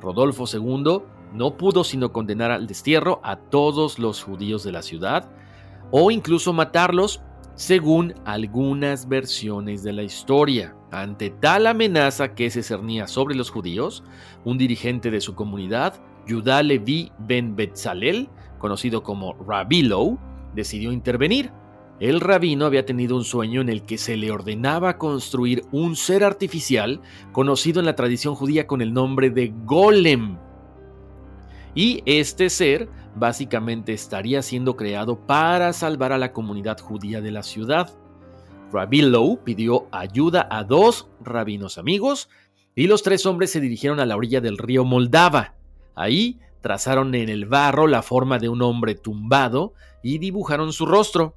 Rodolfo 0.00 0.44
II 0.46 1.02
no 1.32 1.56
pudo 1.56 1.82
sino 1.82 2.12
condenar 2.12 2.52
al 2.52 2.68
destierro 2.68 3.20
a 3.24 3.34
todos 3.34 3.98
los 3.98 4.22
judíos 4.22 4.62
de 4.62 4.70
la 4.70 4.82
ciudad, 4.82 5.28
o 5.90 6.12
incluso 6.12 6.52
matarlos 6.52 7.22
según 7.56 8.14
algunas 8.26 9.08
versiones 9.08 9.82
de 9.82 9.92
la 9.92 10.02
historia. 10.02 10.76
Ante 10.92 11.30
tal 11.30 11.66
amenaza 11.66 12.34
que 12.34 12.50
se 12.50 12.62
cernía 12.62 13.08
sobre 13.08 13.34
los 13.34 13.50
judíos, 13.50 14.04
un 14.44 14.58
dirigente 14.58 15.10
de 15.10 15.20
su 15.20 15.34
comunidad, 15.34 16.00
Yudá 16.26 16.62
Levi 16.62 17.10
ben 17.18 17.56
Betzalel, 17.56 18.28
conocido 18.58 19.02
como 19.02 19.34
Rabbi 19.34 19.88
decidió 20.54 20.92
intervenir. 20.92 21.50
El 21.98 22.20
rabino 22.20 22.66
había 22.66 22.84
tenido 22.84 23.16
un 23.16 23.24
sueño 23.24 23.62
en 23.62 23.70
el 23.70 23.82
que 23.82 23.96
se 23.96 24.18
le 24.18 24.30
ordenaba 24.30 24.98
construir 24.98 25.64
un 25.72 25.96
ser 25.96 26.24
artificial 26.24 27.00
conocido 27.32 27.80
en 27.80 27.86
la 27.86 27.96
tradición 27.96 28.34
judía 28.34 28.66
con 28.66 28.82
el 28.82 28.92
nombre 28.92 29.30
de 29.30 29.54
Golem. 29.64 30.36
Y 31.76 32.02
este 32.06 32.48
ser 32.48 32.88
básicamente 33.14 33.92
estaría 33.92 34.40
siendo 34.40 34.76
creado 34.76 35.26
para 35.26 35.74
salvar 35.74 36.10
a 36.10 36.18
la 36.18 36.32
comunidad 36.32 36.80
judía 36.80 37.20
de 37.20 37.30
la 37.30 37.42
ciudad. 37.42 37.92
Rabbi 38.72 39.02
Lowe 39.02 39.38
pidió 39.44 39.86
ayuda 39.92 40.48
a 40.50 40.64
dos 40.64 41.08
rabinos 41.20 41.76
amigos 41.76 42.30
y 42.74 42.86
los 42.86 43.02
tres 43.02 43.26
hombres 43.26 43.50
se 43.50 43.60
dirigieron 43.60 44.00
a 44.00 44.06
la 44.06 44.16
orilla 44.16 44.40
del 44.40 44.56
río 44.56 44.84
Moldava. 44.84 45.54
Ahí 45.94 46.40
trazaron 46.62 47.14
en 47.14 47.28
el 47.28 47.44
barro 47.44 47.86
la 47.86 48.02
forma 48.02 48.38
de 48.38 48.48
un 48.48 48.62
hombre 48.62 48.94
tumbado 48.94 49.74
y 50.02 50.16
dibujaron 50.16 50.72
su 50.72 50.86
rostro, 50.86 51.36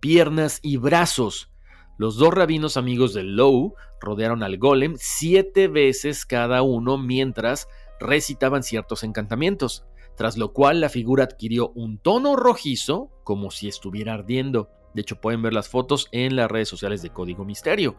piernas 0.00 0.58
y 0.62 0.78
brazos. 0.78 1.52
Los 1.96 2.16
dos 2.16 2.34
rabinos 2.34 2.76
amigos 2.76 3.14
de 3.14 3.22
Lowe 3.22 3.74
rodearon 4.00 4.42
al 4.42 4.58
golem 4.58 4.96
siete 4.98 5.68
veces 5.68 6.26
cada 6.26 6.62
uno 6.62 6.98
mientras 6.98 7.68
recitaban 8.00 8.62
ciertos 8.62 9.02
encantamientos 9.02 9.86
tras 10.16 10.36
lo 10.36 10.52
cual 10.52 10.80
la 10.80 10.88
figura 10.88 11.24
adquirió 11.24 11.70
un 11.74 11.98
tono 11.98 12.36
rojizo 12.36 13.10
como 13.22 13.50
si 13.50 13.68
estuviera 13.68 14.14
ardiendo. 14.14 14.70
De 14.94 15.02
hecho, 15.02 15.20
pueden 15.20 15.42
ver 15.42 15.52
las 15.52 15.68
fotos 15.68 16.08
en 16.10 16.36
las 16.36 16.50
redes 16.50 16.68
sociales 16.68 17.02
de 17.02 17.10
Código 17.10 17.44
Misterio. 17.44 17.96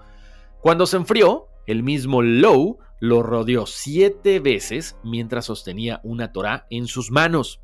Cuando 0.59 0.87
se 0.87 0.97
enfrió, 0.97 1.47
el 1.67 1.83
mismo 1.83 2.23
Low 2.23 2.79
lo 2.99 3.21
rodeó 3.21 3.67
siete 3.67 4.39
veces 4.39 4.97
mientras 5.03 5.45
sostenía 5.45 6.01
una 6.03 6.31
Torá 6.31 6.65
en 6.71 6.87
sus 6.87 7.11
manos. 7.11 7.61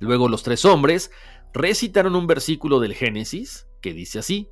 Luego 0.00 0.28
los 0.28 0.42
tres 0.42 0.64
hombres 0.64 1.12
recitaron 1.52 2.16
un 2.16 2.26
versículo 2.26 2.80
del 2.80 2.94
Génesis 2.94 3.68
que 3.80 3.92
dice 3.92 4.18
así: 4.18 4.48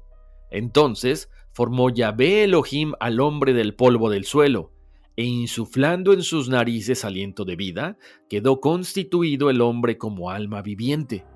Entonces 0.51 1.29
formó 1.53 1.91
Yahvé 1.91 2.45
Elohim 2.45 2.93
al 3.01 3.19
hombre 3.19 3.53
del 3.53 3.75
polvo 3.75 4.11
del 4.11 4.25
suelo 4.25 4.78
e 5.19 5.25
insuflando 5.25 6.13
en 6.13 6.23
sus 6.23 6.49
narices 6.49 7.05
aliento 7.05 7.45
de 7.45 7.57
vida, 7.57 7.99
quedó 8.29 8.61
constituido 8.61 9.51
el 9.51 9.61
hombre 9.63 9.99
como 9.99 10.31
alma 10.31 10.63
viviente. 10.63 11.27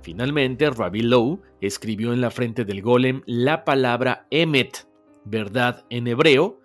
Finalmente, 0.00 0.70
Rabbi 0.70 1.02
Lowe 1.02 1.40
escribió 1.60 2.12
en 2.12 2.20
la 2.20 2.30
frente 2.30 2.64
del 2.64 2.82
golem 2.82 3.22
la 3.26 3.64
palabra 3.64 4.28
Emet, 4.30 4.86
verdad 5.24 5.84
en 5.90 6.06
hebreo, 6.06 6.60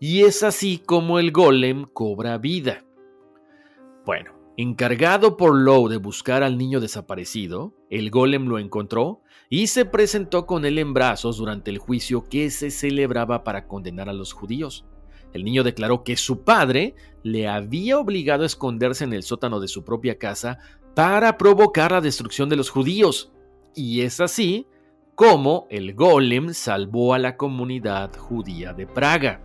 y 0.00 0.22
es 0.22 0.42
así 0.42 0.78
como 0.78 1.18
el 1.18 1.32
golem 1.32 1.84
cobra 1.84 2.38
vida. 2.38 2.82
Bueno, 4.06 4.32
encargado 4.56 5.36
por 5.36 5.54
Lowe 5.54 5.90
de 5.90 5.98
buscar 5.98 6.42
al 6.42 6.56
niño 6.56 6.80
desaparecido, 6.80 7.74
el 7.90 8.10
golem 8.10 8.46
lo 8.46 8.58
encontró 8.58 9.20
y 9.50 9.66
se 9.66 9.84
presentó 9.84 10.46
con 10.46 10.64
él 10.64 10.78
en 10.78 10.94
brazos 10.94 11.36
durante 11.36 11.70
el 11.70 11.76
juicio 11.76 12.26
que 12.26 12.48
se 12.48 12.70
celebraba 12.70 13.44
para 13.44 13.68
condenar 13.68 14.08
a 14.08 14.14
los 14.14 14.32
judíos. 14.32 14.86
El 15.32 15.44
niño 15.44 15.62
declaró 15.62 16.02
que 16.02 16.16
su 16.16 16.42
padre 16.42 16.94
le 17.22 17.48
había 17.48 17.98
obligado 17.98 18.42
a 18.42 18.46
esconderse 18.46 19.04
en 19.04 19.12
el 19.12 19.22
sótano 19.22 19.60
de 19.60 19.68
su 19.68 19.84
propia 19.84 20.18
casa 20.18 20.58
para 20.94 21.38
provocar 21.38 21.92
la 21.92 22.00
destrucción 22.00 22.48
de 22.48 22.56
los 22.56 22.70
judíos. 22.70 23.32
Y 23.74 24.00
es 24.00 24.20
así 24.20 24.66
como 25.14 25.66
el 25.70 25.94
golem 25.94 26.54
salvó 26.54 27.14
a 27.14 27.18
la 27.18 27.36
comunidad 27.36 28.16
judía 28.16 28.72
de 28.72 28.86
Praga. 28.86 29.40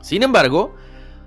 Sin 0.00 0.22
embargo, 0.22 0.74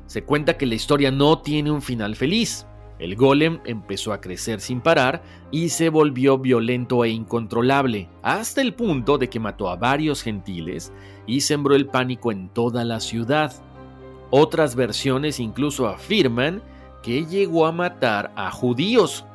se 0.05 0.23
cuenta 0.23 0.57
que 0.57 0.65
la 0.65 0.75
historia 0.75 1.11
no 1.11 1.39
tiene 1.39 1.69
un 1.71 1.81
final 1.81 2.15
feliz. 2.15 2.65
El 2.97 3.15
golem 3.15 3.59
empezó 3.65 4.13
a 4.13 4.21
crecer 4.21 4.61
sin 4.61 4.79
parar 4.79 5.23
y 5.51 5.69
se 5.69 5.89
volvió 5.89 6.37
violento 6.37 7.03
e 7.03 7.09
incontrolable, 7.09 8.09
hasta 8.21 8.61
el 8.61 8.73
punto 8.73 9.17
de 9.17 9.29
que 9.29 9.39
mató 9.39 9.69
a 9.69 9.75
varios 9.75 10.21
gentiles 10.21 10.93
y 11.25 11.41
sembró 11.41 11.75
el 11.75 11.87
pánico 11.87 12.31
en 12.31 12.49
toda 12.49 12.83
la 12.85 12.99
ciudad. 12.99 13.53
Otras 14.29 14.75
versiones 14.75 15.39
incluso 15.39 15.87
afirman 15.87 16.61
que 17.03 17.25
llegó 17.25 17.65
a 17.65 17.71
matar 17.71 18.31
a 18.35 18.51
judíos. 18.51 19.25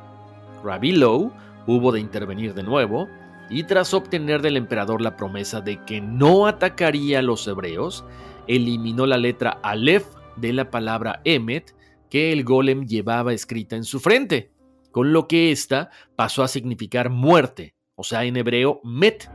Rabbi 0.63 0.93
Lowe 0.93 1.31
hubo 1.67 1.91
de 1.91 1.99
intervenir 1.99 2.53
de 2.53 2.63
nuevo 2.63 3.07
y 3.49 3.63
tras 3.63 3.93
obtener 3.93 4.41
del 4.41 4.57
emperador 4.57 5.01
la 5.01 5.15
promesa 5.15 5.61
de 5.61 5.83
que 5.85 6.01
no 6.01 6.47
atacaría 6.47 7.19
a 7.19 7.21
los 7.21 7.47
hebreos, 7.47 8.03
eliminó 8.47 9.05
la 9.05 9.17
letra 9.17 9.59
Aleph 9.63 10.05
de 10.35 10.53
la 10.53 10.69
palabra 10.69 11.21
Emet 11.23 11.75
que 12.09 12.31
el 12.31 12.43
golem 12.43 12.85
llevaba 12.85 13.33
escrita 13.33 13.75
en 13.75 13.83
su 13.83 13.99
frente, 13.99 14.51
con 14.91 15.13
lo 15.13 15.27
que 15.27 15.51
ésta 15.51 15.89
pasó 16.15 16.43
a 16.43 16.47
significar 16.47 17.09
muerte, 17.09 17.75
o 17.95 18.03
sea, 18.03 18.23
en 18.23 18.37
hebreo 18.37 18.79
Met. 18.83 19.29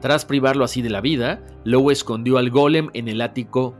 Tras 0.00 0.24
privarlo 0.24 0.64
así 0.64 0.82
de 0.82 0.90
la 0.90 1.00
vida, 1.00 1.40
Lowe 1.64 1.90
escondió 1.90 2.38
al 2.38 2.50
golem 2.50 2.90
en 2.92 3.08
el 3.08 3.20
ático 3.20 3.74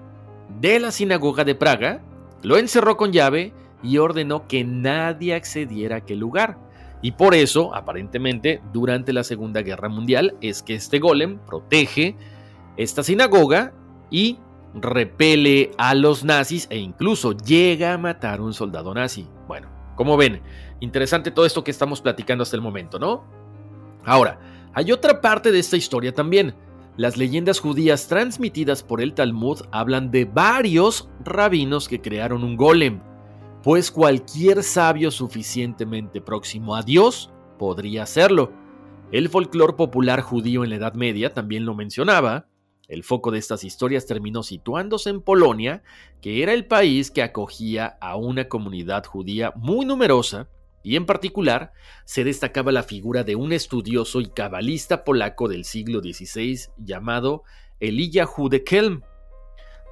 de 0.61 0.80
la 0.80 0.90
sinagoga 0.90 1.44
de 1.44 1.54
Praga, 1.54 2.02
lo 2.42 2.56
encerró 2.56 2.96
con 2.96 3.12
llave 3.12 3.52
y 3.82 3.99
ordenó 3.99 4.46
que 4.49 4.64
nadie 4.64 5.35
accediera 5.35 5.96
a 5.96 5.99
aquel 5.99 6.18
lugar. 6.18 6.58
Y 7.02 7.12
por 7.12 7.35
eso, 7.35 7.75
aparentemente, 7.75 8.61
durante 8.73 9.12
la 9.12 9.25
Segunda 9.25 9.62
Guerra 9.62 9.88
Mundial, 9.88 10.35
es 10.40 10.62
que 10.62 10.75
este 10.75 10.99
golem 10.99 11.38
protege 11.38 12.16
esta 12.76 13.02
sinagoga 13.02 13.73
y 14.11 14.38
repele 14.75 15.70
a 15.78 15.94
los 15.94 16.25
nazis 16.25 16.66
e 16.70 16.78
incluso 16.78 17.32
llega 17.32 17.92
a 17.92 17.99
matar 17.99 18.40
a 18.40 18.42
un 18.42 18.54
soldado 18.54 18.92
nazi. 18.94 19.26
Bueno, 19.46 19.68
como 19.94 20.16
ven, 20.16 20.40
interesante 20.80 21.30
todo 21.30 21.46
esto 21.46 21.64
que 21.64 21.70
estamos 21.70 22.00
platicando 22.00 22.42
hasta 22.42 22.56
el 22.56 22.62
momento, 22.62 22.99
¿no? 22.99 23.25
Ahora, 24.04 24.38
hay 24.76 24.92
otra 24.92 25.23
parte 25.23 25.52
de 25.52 25.59
esta 25.59 25.78
historia 25.78 26.12
también. 26.12 26.54
Las 26.99 27.16
leyendas 27.16 27.61
judías 27.61 28.09
transmitidas 28.09 28.83
por 28.83 29.00
el 29.00 29.14
Talmud 29.14 29.62
hablan 29.73 30.11
de 30.11 30.26
varios 30.26 31.09
rabinos 31.25 31.88
que 31.88 32.02
crearon 32.02 32.45
un 32.45 32.59
golem, 32.59 33.00
pues 33.62 33.90
cualquier 33.90 34.62
sabio 34.62 35.11
suficientemente 35.11 36.21
próximo 36.21 36.76
a 36.76 36.83
Dios 36.83 37.33
podría 37.59 38.02
hacerlo. 38.02 38.52
El 39.12 39.30
folclore 39.30 39.73
popular 39.73 40.21
judío 40.21 40.62
en 40.62 40.68
la 40.68 40.76
Edad 40.76 40.92
Media 40.92 41.33
también 41.33 41.64
lo 41.64 41.75
mencionaba, 41.75 42.49
el 42.87 43.02
foco 43.02 43.30
de 43.30 43.38
estas 43.38 43.64
historias 43.64 44.04
terminó 44.04 44.42
situándose 44.42 45.09
en 45.09 45.23
Polonia, 45.23 45.85
que 46.21 46.42
era 46.42 46.52
el 46.52 46.66
país 46.66 47.11
que 47.11 47.23
acogía 47.23 47.97
a 48.02 48.16
una 48.16 48.50
comunidad 48.50 49.06
judía 49.06 49.54
muy 49.56 49.87
numerosa, 49.87 50.50
y 50.87 50.95
en 50.95 51.05
particular 51.05 51.73
se 52.05 52.23
destacaba 52.23 52.71
la 52.71 52.85
figura 52.85 53.25
de 53.25 53.35
un 53.35 53.52
estudioso 53.52 54.21
y 54.21 54.26
cabalista 54.26 55.02
polaco 55.02 55.49
del 55.49 55.64
siglo 55.64 55.99
XVI 55.99 56.61
llamado 56.78 57.43
Eliyahu 57.81 58.49
de 58.49 58.62
Kelm, 58.62 59.02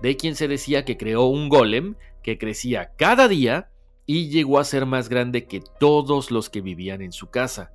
de 0.02 0.16
quien 0.16 0.36
se 0.36 0.46
decía 0.46 0.84
que 0.84 0.96
creó 0.96 1.24
un 1.24 1.48
golem 1.48 1.96
que 2.22 2.38
crecía 2.38 2.92
cada 2.94 3.26
día 3.26 3.70
y 4.06 4.28
llegó 4.28 4.60
a 4.60 4.64
ser 4.64 4.86
más 4.86 5.08
grande 5.08 5.46
que 5.46 5.64
todos 5.80 6.30
los 6.30 6.48
que 6.48 6.60
vivían 6.60 7.02
en 7.02 7.10
su 7.10 7.28
casa, 7.28 7.72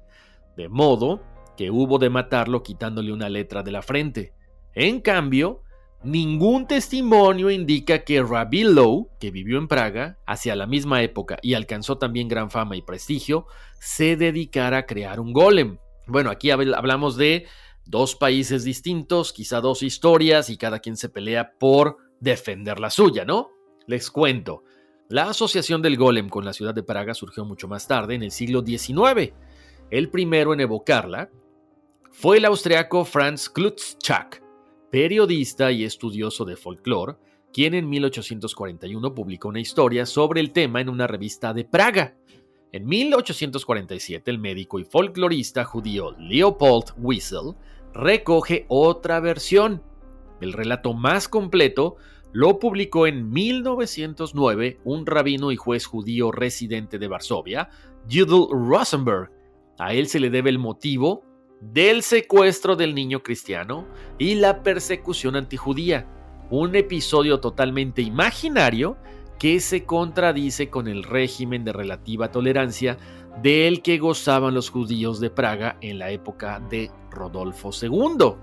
de 0.56 0.70
modo 0.70 1.22
que 1.58 1.72
hubo 1.72 2.00
de 2.00 2.10
matarlo 2.10 2.64
quitándole 2.64 3.12
una 3.12 3.28
letra 3.28 3.64
de 3.64 3.72
la 3.72 3.82
frente. 3.82 4.34
En 4.74 5.02
cambio, 5.02 5.64
ningún 6.04 6.68
testimonio 6.68 7.50
indica 7.50 8.04
que 8.04 8.22
Rabbi 8.22 8.64
Lowe, 8.64 9.10
que 9.20 9.32
vivió 9.32 9.58
en 9.58 9.68
Praga 9.68 10.18
hacia 10.26 10.56
la 10.56 10.66
misma 10.66 11.04
época 11.04 11.38
y 11.42 11.54
alcanzó 11.54 11.98
también 11.98 12.28
gran 12.28 12.50
fama 12.50 12.76
y 12.76 12.82
prestigio, 12.82 13.46
se 13.80 14.16
dedicara 14.16 14.80
a 14.80 14.86
crear 14.86 15.20
un 15.20 15.34
golem. 15.34 15.78
Bueno, 16.08 16.30
aquí 16.30 16.52
hablamos 16.52 17.18
de 17.18 17.48
dos 17.86 18.16
países 18.16 18.64
distintos, 18.64 19.34
quizá 19.34 19.62
dos 19.62 19.84
historias 19.84 20.50
y 20.50 20.58
cada 20.58 20.80
quien 20.80 20.98
se 20.98 21.10
pelea 21.10 21.54
por 21.60 21.98
defender 22.20 22.80
la 22.80 22.90
suya, 22.90 23.26
¿no? 23.26 23.50
Les 23.88 24.12
cuento. 24.12 24.64
La 25.08 25.30
asociación 25.30 25.82
del 25.82 25.98
golem 25.98 26.30
con 26.30 26.46
la 26.46 26.54
ciudad 26.54 26.74
de 26.74 26.84
Praga 26.84 27.14
surgió 27.14 27.46
mucho 27.46 27.68
más 27.68 27.88
tarde, 27.88 28.14
en 28.16 28.24
el 28.24 28.32
siglo 28.32 28.64
XIX. 28.64 29.34
El 29.90 30.10
primero 30.10 30.54
en 30.54 30.60
evocarla 30.60 31.30
fue 32.12 32.38
el 32.38 32.46
austriaco 32.46 33.06
Franz 33.06 33.50
Klutzschak, 33.50 34.44
periodista 34.90 35.72
y 35.72 35.84
estudioso 35.84 36.46
de 36.46 36.56
folclore, 36.56 37.16
quien 37.54 37.74
en 37.74 37.90
1841 37.90 39.14
publicó 39.14 39.50
una 39.50 39.60
historia 39.60 40.06
sobre 40.06 40.40
el 40.40 40.52
tema 40.52 40.82
en 40.82 40.90
una 40.90 41.08
revista 41.08 41.54
de 41.54 41.66
Praga. 41.66 42.16
En 42.72 42.86
1847, 42.86 44.30
el 44.30 44.40
médico 44.40 44.80
y 44.80 44.84
folclorista 44.84 45.66
judío 45.66 46.16
Leopold 46.20 46.94
Wiesel 46.98 47.56
recoge 47.94 48.66
otra 48.68 49.20
versión. 49.20 49.82
El 50.42 50.54
relato 50.54 50.94
más 50.94 51.28
completo 51.28 51.98
lo 52.32 52.60
publicó 52.60 53.08
en 53.08 53.32
1909 53.32 54.80
un 54.84 55.06
rabino 55.06 55.52
y 55.52 55.56
juez 55.56 55.88
judío 55.88 56.32
residente 56.32 57.00
de 57.00 57.08
Varsovia, 57.08 57.70
Judel 58.10 58.48
Rosenberg. 58.52 59.32
A 59.80 59.94
él 59.94 60.08
se 60.08 60.20
le 60.20 60.30
debe 60.30 60.52
el 60.52 60.60
motivo 60.60 61.24
del 61.62 62.04
secuestro 62.04 62.76
del 62.76 62.96
niño 62.96 63.22
cristiano 63.22 63.86
y 64.18 64.36
la 64.36 64.64
persecución 64.64 65.36
antijudía, 65.36 66.08
un 66.50 66.76
episodio 66.76 67.40
totalmente 67.40 68.02
imaginario 68.02 68.98
que 69.38 69.60
se 69.60 69.86
contradice 69.86 70.70
con 70.70 70.88
el 70.88 71.04
régimen 71.04 71.64
de 71.64 71.74
relativa 71.74 72.32
tolerancia 72.32 72.98
del 73.42 73.82
que 73.82 73.98
gozaban 73.98 74.54
los 74.54 74.70
judíos 74.70 75.20
de 75.20 75.30
Praga 75.30 75.78
en 75.82 76.00
la 76.00 76.12
época 76.12 76.62
de 76.70 76.92
Rodolfo 77.12 77.72
II. 77.82 78.36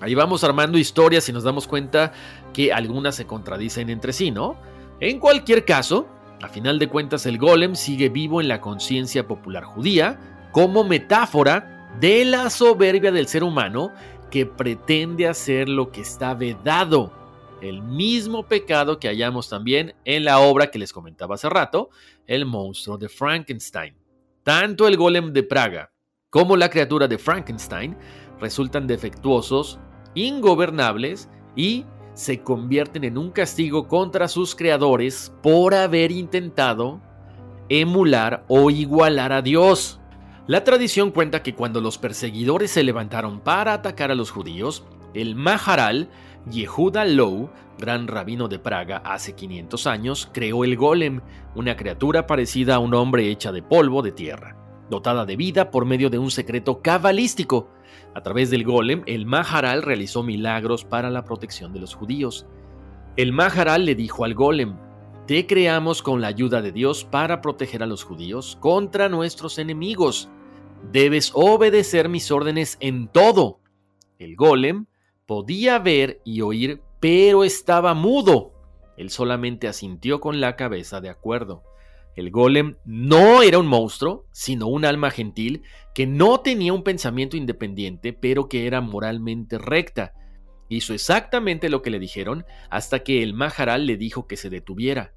Ahí 0.00 0.14
vamos 0.14 0.44
armando 0.44 0.78
historias 0.78 1.28
y 1.28 1.32
nos 1.32 1.42
damos 1.42 1.66
cuenta 1.66 2.12
que 2.52 2.72
algunas 2.72 3.16
se 3.16 3.26
contradicen 3.26 3.90
entre 3.90 4.12
sí, 4.12 4.30
¿no? 4.30 4.56
En 5.00 5.18
cualquier 5.18 5.64
caso, 5.64 6.06
a 6.42 6.48
final 6.48 6.78
de 6.78 6.88
cuentas 6.88 7.26
el 7.26 7.38
golem 7.38 7.74
sigue 7.74 8.08
vivo 8.08 8.40
en 8.40 8.48
la 8.48 8.60
conciencia 8.60 9.26
popular 9.26 9.64
judía 9.64 10.48
como 10.52 10.84
metáfora 10.84 11.75
de 12.00 12.24
la 12.24 12.50
soberbia 12.50 13.10
del 13.10 13.26
ser 13.26 13.42
humano 13.42 13.92
que 14.30 14.44
pretende 14.44 15.26
hacer 15.26 15.68
lo 15.68 15.90
que 15.90 16.02
está 16.02 16.34
vedado. 16.34 17.12
El 17.62 17.82
mismo 17.82 18.46
pecado 18.46 18.98
que 18.98 19.08
hallamos 19.08 19.48
también 19.48 19.94
en 20.04 20.24
la 20.24 20.40
obra 20.40 20.70
que 20.70 20.78
les 20.78 20.92
comentaba 20.92 21.36
hace 21.36 21.48
rato, 21.48 21.88
El 22.26 22.44
monstruo 22.44 22.98
de 22.98 23.08
Frankenstein. 23.08 23.94
Tanto 24.42 24.86
el 24.86 24.96
golem 24.96 25.32
de 25.32 25.42
Praga 25.42 25.90
como 26.28 26.56
la 26.56 26.68
criatura 26.68 27.08
de 27.08 27.18
Frankenstein 27.18 27.96
resultan 28.40 28.86
defectuosos, 28.86 29.78
ingobernables 30.14 31.30
y 31.54 31.86
se 32.12 32.42
convierten 32.42 33.04
en 33.04 33.16
un 33.16 33.30
castigo 33.30 33.88
contra 33.88 34.28
sus 34.28 34.54
creadores 34.54 35.32
por 35.42 35.74
haber 35.74 36.12
intentado 36.12 37.00
emular 37.68 38.44
o 38.48 38.70
igualar 38.70 39.32
a 39.32 39.42
Dios. 39.42 40.00
La 40.46 40.62
tradición 40.62 41.10
cuenta 41.10 41.42
que 41.42 41.56
cuando 41.56 41.80
los 41.80 41.98
perseguidores 41.98 42.70
se 42.70 42.84
levantaron 42.84 43.40
para 43.40 43.72
atacar 43.72 44.12
a 44.12 44.14
los 44.14 44.30
judíos, 44.30 44.84
el 45.12 45.34
Maharal 45.34 46.08
Yehuda 46.48 47.04
Low, 47.04 47.50
gran 47.78 48.06
rabino 48.06 48.46
de 48.46 48.60
Praga 48.60 48.98
hace 48.98 49.34
500 49.34 49.88
años, 49.88 50.30
creó 50.32 50.62
el 50.62 50.76
golem, 50.76 51.20
una 51.56 51.74
criatura 51.74 52.28
parecida 52.28 52.76
a 52.76 52.78
un 52.78 52.94
hombre 52.94 53.28
hecha 53.28 53.50
de 53.50 53.64
polvo 53.64 54.02
de 54.02 54.12
tierra, 54.12 54.56
dotada 54.88 55.24
de 55.26 55.34
vida 55.34 55.72
por 55.72 55.84
medio 55.84 56.10
de 56.10 56.18
un 56.20 56.30
secreto 56.30 56.80
cabalístico. 56.80 57.68
A 58.14 58.22
través 58.22 58.48
del 58.48 58.62
golem, 58.62 59.02
el 59.06 59.26
Maharal 59.26 59.82
realizó 59.82 60.22
milagros 60.22 60.84
para 60.84 61.10
la 61.10 61.24
protección 61.24 61.72
de 61.72 61.80
los 61.80 61.96
judíos. 61.96 62.46
El 63.16 63.32
Maharal 63.32 63.84
le 63.84 63.96
dijo 63.96 64.24
al 64.24 64.34
golem, 64.34 64.76
te 65.26 65.44
creamos 65.48 66.02
con 66.02 66.20
la 66.20 66.28
ayuda 66.28 66.62
de 66.62 66.70
Dios 66.70 67.04
para 67.04 67.40
proteger 67.40 67.82
a 67.82 67.86
los 67.86 68.04
judíos 68.04 68.56
contra 68.60 69.08
nuestros 69.08 69.58
enemigos. 69.58 70.28
Debes 70.92 71.32
obedecer 71.34 72.08
mis 72.08 72.30
órdenes 72.30 72.76
en 72.80 73.08
todo. 73.08 73.60
El 74.18 74.36
golem 74.36 74.86
podía 75.26 75.78
ver 75.78 76.20
y 76.24 76.40
oír, 76.40 76.82
pero 77.00 77.44
estaba 77.44 77.94
mudo. 77.94 78.52
Él 78.96 79.10
solamente 79.10 79.68
asintió 79.68 80.20
con 80.20 80.40
la 80.40 80.56
cabeza 80.56 81.00
de 81.00 81.10
acuerdo. 81.10 81.64
El 82.14 82.30
golem 82.30 82.76
no 82.86 83.42
era 83.42 83.58
un 83.58 83.66
monstruo, 83.66 84.26
sino 84.32 84.68
un 84.68 84.86
alma 84.86 85.10
gentil 85.10 85.62
que 85.94 86.06
no 86.06 86.40
tenía 86.40 86.72
un 86.72 86.82
pensamiento 86.82 87.36
independiente, 87.36 88.14
pero 88.14 88.48
que 88.48 88.66
era 88.66 88.80
moralmente 88.80 89.58
recta. 89.58 90.14
Hizo 90.68 90.94
exactamente 90.94 91.68
lo 91.68 91.82
que 91.82 91.90
le 91.90 91.98
dijeron 91.98 92.46
hasta 92.70 93.00
que 93.00 93.22
el 93.22 93.34
Maharal 93.34 93.86
le 93.86 93.98
dijo 93.98 94.26
que 94.26 94.36
se 94.36 94.50
detuviera. 94.50 95.12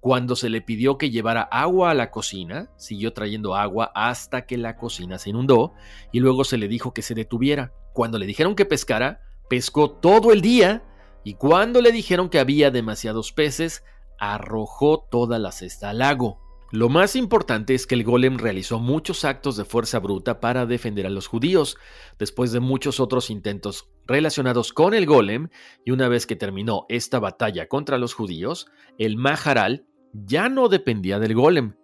Cuando 0.00 0.34
se 0.34 0.48
le 0.48 0.62
pidió 0.62 0.96
que 0.96 1.10
llevara 1.10 1.42
agua 1.42 1.90
a 1.90 1.94
la 1.94 2.10
cocina, 2.10 2.70
siguió 2.76 3.12
trayendo 3.12 3.54
agua 3.54 3.92
hasta 3.94 4.46
que 4.46 4.56
la 4.56 4.76
cocina 4.76 5.18
se 5.18 5.30
inundó 5.30 5.74
y 6.10 6.20
luego 6.20 6.44
se 6.44 6.56
le 6.56 6.68
dijo 6.68 6.94
que 6.94 7.02
se 7.02 7.14
detuviera. 7.14 7.74
Cuando 7.92 8.18
le 8.18 8.24
dijeron 8.24 8.54
que 8.54 8.64
pescara, 8.64 9.20
pescó 9.50 9.90
todo 9.90 10.32
el 10.32 10.40
día 10.40 10.82
y 11.22 11.34
cuando 11.34 11.82
le 11.82 11.92
dijeron 11.92 12.30
que 12.30 12.38
había 12.38 12.70
demasiados 12.70 13.32
peces, 13.32 13.84
arrojó 14.18 15.06
toda 15.10 15.38
la 15.38 15.52
cesta 15.52 15.90
al 15.90 15.98
lago. 15.98 16.40
Lo 16.72 16.88
más 16.88 17.16
importante 17.16 17.74
es 17.74 17.84
que 17.84 17.96
el 17.96 18.04
golem 18.04 18.38
realizó 18.38 18.78
muchos 18.78 19.24
actos 19.24 19.56
de 19.56 19.64
fuerza 19.64 19.98
bruta 19.98 20.38
para 20.38 20.66
defender 20.66 21.04
a 21.04 21.10
los 21.10 21.26
judíos, 21.26 21.76
después 22.16 22.52
de 22.52 22.60
muchos 22.60 23.00
otros 23.00 23.28
intentos 23.28 23.90
relacionados 24.06 24.72
con 24.72 24.94
el 24.94 25.04
golem, 25.04 25.48
y 25.84 25.90
una 25.90 26.08
vez 26.08 26.26
que 26.26 26.36
terminó 26.36 26.86
esta 26.88 27.18
batalla 27.18 27.66
contra 27.66 27.98
los 27.98 28.14
judíos, 28.14 28.68
el 28.98 29.16
Maharal 29.16 29.84
ya 30.12 30.48
no 30.48 30.68
dependía 30.68 31.18
del 31.18 31.34
golem. 31.34 31.74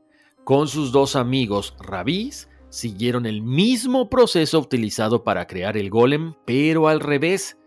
Con 0.45 0.69
sus 0.69 0.93
dos 0.93 1.17
amigos 1.17 1.75
rabís, 1.81 2.49
siguieron 2.69 3.27
el 3.27 3.43
mismo 3.43 4.09
proceso 4.09 4.61
utilizado 4.61 5.25
para 5.25 5.47
crear 5.47 5.77
el 5.77 5.91
golem, 5.91 6.35
pero 6.45 6.89
al 6.89 7.01
revés. 7.01 7.59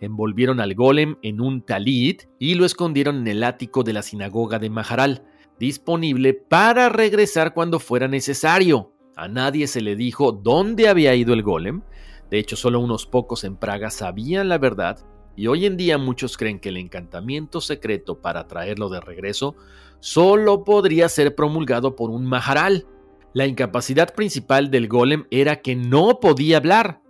Envolvieron 0.00 0.60
al 0.60 0.74
golem 0.74 1.16
en 1.22 1.40
un 1.40 1.62
talit 1.62 2.24
y 2.38 2.54
lo 2.54 2.64
escondieron 2.64 3.16
en 3.18 3.26
el 3.26 3.42
ático 3.42 3.82
de 3.82 3.92
la 3.92 4.02
sinagoga 4.02 4.58
de 4.58 4.70
Maharal 4.70 5.24
disponible 5.58 6.34
para 6.34 6.88
regresar 6.88 7.52
cuando 7.52 7.80
fuera 7.80 8.06
necesario. 8.06 8.92
A 9.16 9.26
nadie 9.26 9.66
se 9.66 9.80
le 9.80 9.96
dijo 9.96 10.30
dónde 10.30 10.88
había 10.88 11.14
ido 11.16 11.34
el 11.34 11.42
golem. 11.42 11.82
De 12.30 12.38
hecho, 12.38 12.54
solo 12.54 12.78
unos 12.78 13.06
pocos 13.06 13.42
en 13.42 13.56
Praga 13.56 13.90
sabían 13.90 14.48
la 14.48 14.58
verdad 14.58 14.98
y 15.34 15.46
hoy 15.46 15.66
en 15.66 15.76
día 15.76 15.98
muchos 15.98 16.36
creen 16.36 16.60
que 16.60 16.68
el 16.68 16.76
encantamiento 16.76 17.60
secreto 17.60 18.20
para 18.20 18.46
traerlo 18.46 18.88
de 18.88 19.00
regreso 19.00 19.56
solo 20.00 20.64
podría 20.64 21.08
ser 21.08 21.34
promulgado 21.34 21.96
por 21.96 22.10
un 22.10 22.26
maharal. 22.26 22.86
La 23.34 23.46
incapacidad 23.46 24.14
principal 24.14 24.70
del 24.70 24.88
golem 24.88 25.24
era 25.30 25.60
que 25.60 25.76
no 25.76 26.20
podía 26.20 26.56
hablar. 26.58 27.02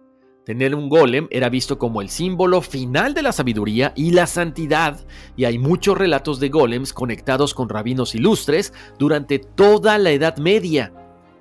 Tener 0.45 0.75
un 0.75 0.89
golem 0.89 1.29
era 1.31 1.51
visto 1.51 1.79
como 1.79 2.01
el 2.01 2.09
símbolo 2.09 2.63
final 2.63 3.13
de 3.13 3.21
la 3.21 3.33
sabiduría 3.33 3.93
y 3.95 4.13
la 4.13 4.27
santidad, 4.27 4.99
y 5.37 5.45
hay 5.45 5.59
muchos 5.59 5.99
relatos 5.99 6.41
de 6.41 6.49
golems 6.49 6.95
conectados 6.95 7.53
con 7.53 7.69
rabinos 7.69 8.15
ilustres 8.15 8.73
durante 8.99 9.39
toda 9.39 9.99
la 9.99 10.11
Edad 10.11 10.39
Media. 10.39 10.93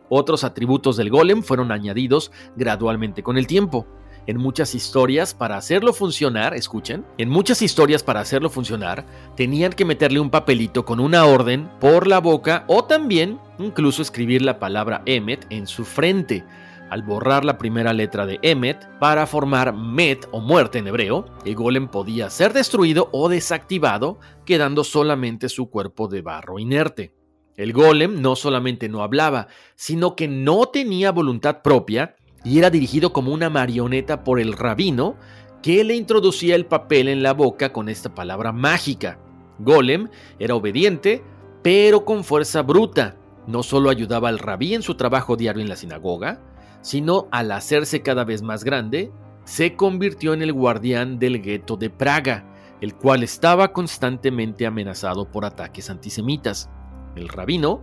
Otros 0.10 0.44
atributos 0.44 0.98
del 0.98 1.10
golem 1.10 1.42
fueron 1.42 1.72
añadidos 1.72 2.32
gradualmente 2.58 3.24
con 3.24 3.38
el 3.38 3.48
tiempo. 3.48 3.88
En 4.28 4.38
muchas 4.38 4.76
historias, 4.76 5.34
para 5.34 5.58
hacerlo 5.58 5.94
funcionar, 5.94 6.54
escuchen, 6.54 7.06
en 7.18 7.30
muchas 7.30 7.62
historias 7.62 8.04
para 8.04 8.20
hacerlo 8.20 8.50
funcionar, 8.50 9.06
tenían 9.36 9.72
que 9.72 9.86
meterle 9.86 10.20
un 10.20 10.30
papelito 10.30 10.86
con 10.86 11.00
una 11.00 11.26
orden 11.26 11.70
por 11.80 12.08
la 12.08 12.20
boca 12.20 12.66
o 12.68 12.84
también 12.84 13.40
incluso 13.58 14.02
escribir 14.02 14.42
la 14.42 14.60
palabra 14.60 15.02
Emmet 15.06 15.48
en 15.50 15.66
su 15.66 15.86
frente 15.86 16.44
al 16.90 17.04
borrar 17.04 17.44
la 17.44 17.58
primera 17.58 17.94
letra 17.94 18.26
de 18.26 18.40
Emmet 18.42 18.88
para 19.00 19.28
formar 19.28 19.74
Met 19.74 20.28
o 20.32 20.40
muerte 20.40 20.80
en 20.80 20.88
hebreo, 20.88 21.26
el 21.46 21.56
golem 21.56 21.88
podía 21.88 22.30
ser 22.30 22.54
destruido 22.54 23.10
o 23.12 23.30
desactivado, 23.30 24.20
quedando 24.46 24.84
solamente 24.84 25.50
su 25.50 25.70
cuerpo 25.70 26.08
de 26.08 26.22
barro 26.22 26.60
inerte. 26.60 27.14
El 27.56 27.74
golem 27.74 28.22
no 28.22 28.36
solamente 28.36 28.88
no 28.88 29.02
hablaba, 29.02 29.48
sino 29.76 30.16
que 30.16 30.28
no 30.28 30.68
tenía 30.68 31.12
voluntad 31.12 31.62
propia 31.62 32.16
y 32.44 32.60
era 32.60 32.70
dirigido 32.70 33.14
como 33.14 33.34
una 33.34 33.50
marioneta 33.50 34.24
por 34.24 34.40
el 34.40 34.54
rabino 34.54 35.16
que 35.62 35.84
le 35.84 35.96
introducía 35.96 36.56
el 36.56 36.66
papel 36.66 37.08
en 37.08 37.24
la 37.24 37.34
boca 37.34 37.74
con 37.74 37.90
esta 37.90 38.14
palabra 38.14 38.52
mágica. 38.52 39.20
Golem 39.60 40.10
era 40.40 40.56
obediente, 40.56 41.24
pero 41.64 42.06
con 42.06 42.24
fuerza 42.24 42.62
bruta. 42.62 43.16
No 43.48 43.64
solo 43.64 43.90
ayudaba 43.90 44.30
al 44.30 44.40
rabí 44.40 44.74
en 44.74 44.82
su 44.82 44.96
trabajo 44.96 45.36
diario 45.36 45.62
en 45.62 45.70
la 45.70 45.76
sinagoga, 45.76 46.42
sino 46.82 47.28
al 47.32 47.52
hacerse 47.52 48.02
cada 48.02 48.24
vez 48.24 48.42
más 48.42 48.64
grande, 48.64 49.12
se 49.46 49.76
convirtió 49.76 50.34
en 50.34 50.42
el 50.42 50.54
guardián 50.54 51.20
del 51.20 51.42
gueto 51.42 51.78
de 51.78 51.90
Praga, 51.90 52.46
el 52.82 52.94
cual 52.96 53.24
estaba 53.24 53.74
constantemente 53.74 54.66
amenazado 54.66 55.32
por 55.32 55.46
ataques 55.46 55.90
antisemitas. 55.90 56.70
El 57.16 57.30
rabino 57.30 57.82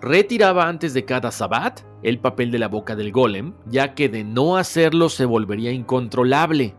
retiraba 0.00 0.68
antes 0.68 0.94
de 0.94 1.04
cada 1.04 1.30
sabbat 1.30 1.80
el 2.02 2.18
papel 2.18 2.50
de 2.50 2.58
la 2.58 2.68
boca 2.68 2.96
del 2.96 3.12
golem, 3.12 3.54
ya 3.66 3.94
que 3.94 4.08
de 4.08 4.24
no 4.24 4.56
hacerlo 4.56 5.08
se 5.08 5.24
volvería 5.24 5.72
incontrolable. 5.72 6.74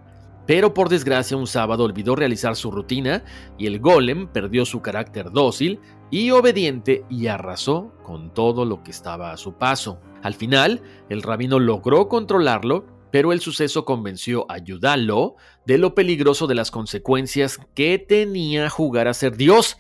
Pero 0.48 0.74
por 0.74 0.90
desgracia 0.90 1.38
un 1.38 1.48
sábado 1.48 1.84
olvidó 1.84 2.16
realizar 2.16 2.56
su 2.56 2.72
rutina 2.72 3.24
y 3.58 3.68
el 3.68 3.80
golem 3.80 4.28
perdió 4.28 4.66
su 4.66 4.82
carácter 4.82 5.32
dócil 5.32 5.80
y 6.10 6.32
obediente 6.32 7.06
y 7.10 7.28
arrasó 7.28 7.94
con 8.04 8.34
todo 8.34 8.66
lo 8.66 8.84
que 8.84 8.92
estaba 8.92 9.32
a 9.32 9.38
su 9.38 9.54
paso. 9.54 10.00
Al 10.24 10.34
final, 10.34 10.82
el 11.10 11.22
rabino 11.22 11.60
logró 11.60 12.08
controlarlo, 12.08 12.86
pero 13.12 13.34
el 13.34 13.40
suceso 13.40 13.86
convenció 13.86 14.46
a 14.50 14.58
Yudalo 14.58 15.36
de 15.66 15.78
lo 15.78 15.96
peligroso 15.96 16.48
de 16.48 16.56
las 16.56 16.72
consecuencias 16.72 17.60
que 17.76 18.00
tenía 18.00 18.70
jugar 18.70 19.08
a 19.08 19.14
ser 19.14 19.38
Dios. 19.38 19.78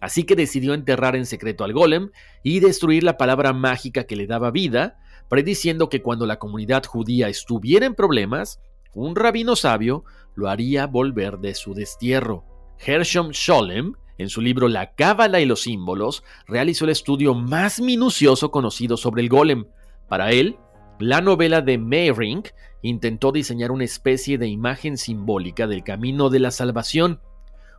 Así 0.00 0.24
que 0.24 0.36
decidió 0.36 0.74
enterrar 0.74 1.16
en 1.16 1.26
secreto 1.26 1.64
al 1.64 1.72
golem 1.72 2.10
y 2.42 2.60
destruir 2.60 3.02
la 3.02 3.16
palabra 3.16 3.52
mágica 3.52 4.04
que 4.04 4.16
le 4.16 4.26
daba 4.26 4.50
vida, 4.50 4.98
prediciendo 5.28 5.88
que 5.88 6.02
cuando 6.02 6.26
la 6.26 6.38
comunidad 6.38 6.84
judía 6.84 7.28
estuviera 7.28 7.86
en 7.86 7.94
problemas, 7.94 8.60
un 8.94 9.16
rabino 9.16 9.56
sabio 9.56 10.04
lo 10.34 10.48
haría 10.48 10.86
volver 10.86 11.38
de 11.38 11.54
su 11.54 11.74
destierro. 11.74 12.44
Hershom 12.78 13.30
Sholem 13.30 13.94
en 14.18 14.28
su 14.28 14.40
libro 14.40 14.68
La 14.68 14.94
Cábala 14.94 15.40
y 15.40 15.46
los 15.46 15.62
símbolos, 15.62 16.24
realizó 16.46 16.84
el 16.84 16.90
estudio 16.90 17.34
más 17.34 17.80
minucioso 17.80 18.50
conocido 18.50 18.96
sobre 18.96 19.22
el 19.22 19.28
golem. 19.28 19.66
Para 20.08 20.32
él, 20.32 20.56
la 20.98 21.20
novela 21.20 21.62
de 21.62 21.78
Meyrink 21.78 22.48
intentó 22.82 23.30
diseñar 23.30 23.70
una 23.70 23.84
especie 23.84 24.36
de 24.36 24.48
imagen 24.48 24.96
simbólica 24.96 25.66
del 25.68 25.84
camino 25.84 26.30
de 26.30 26.40
la 26.40 26.50
salvación, 26.50 27.20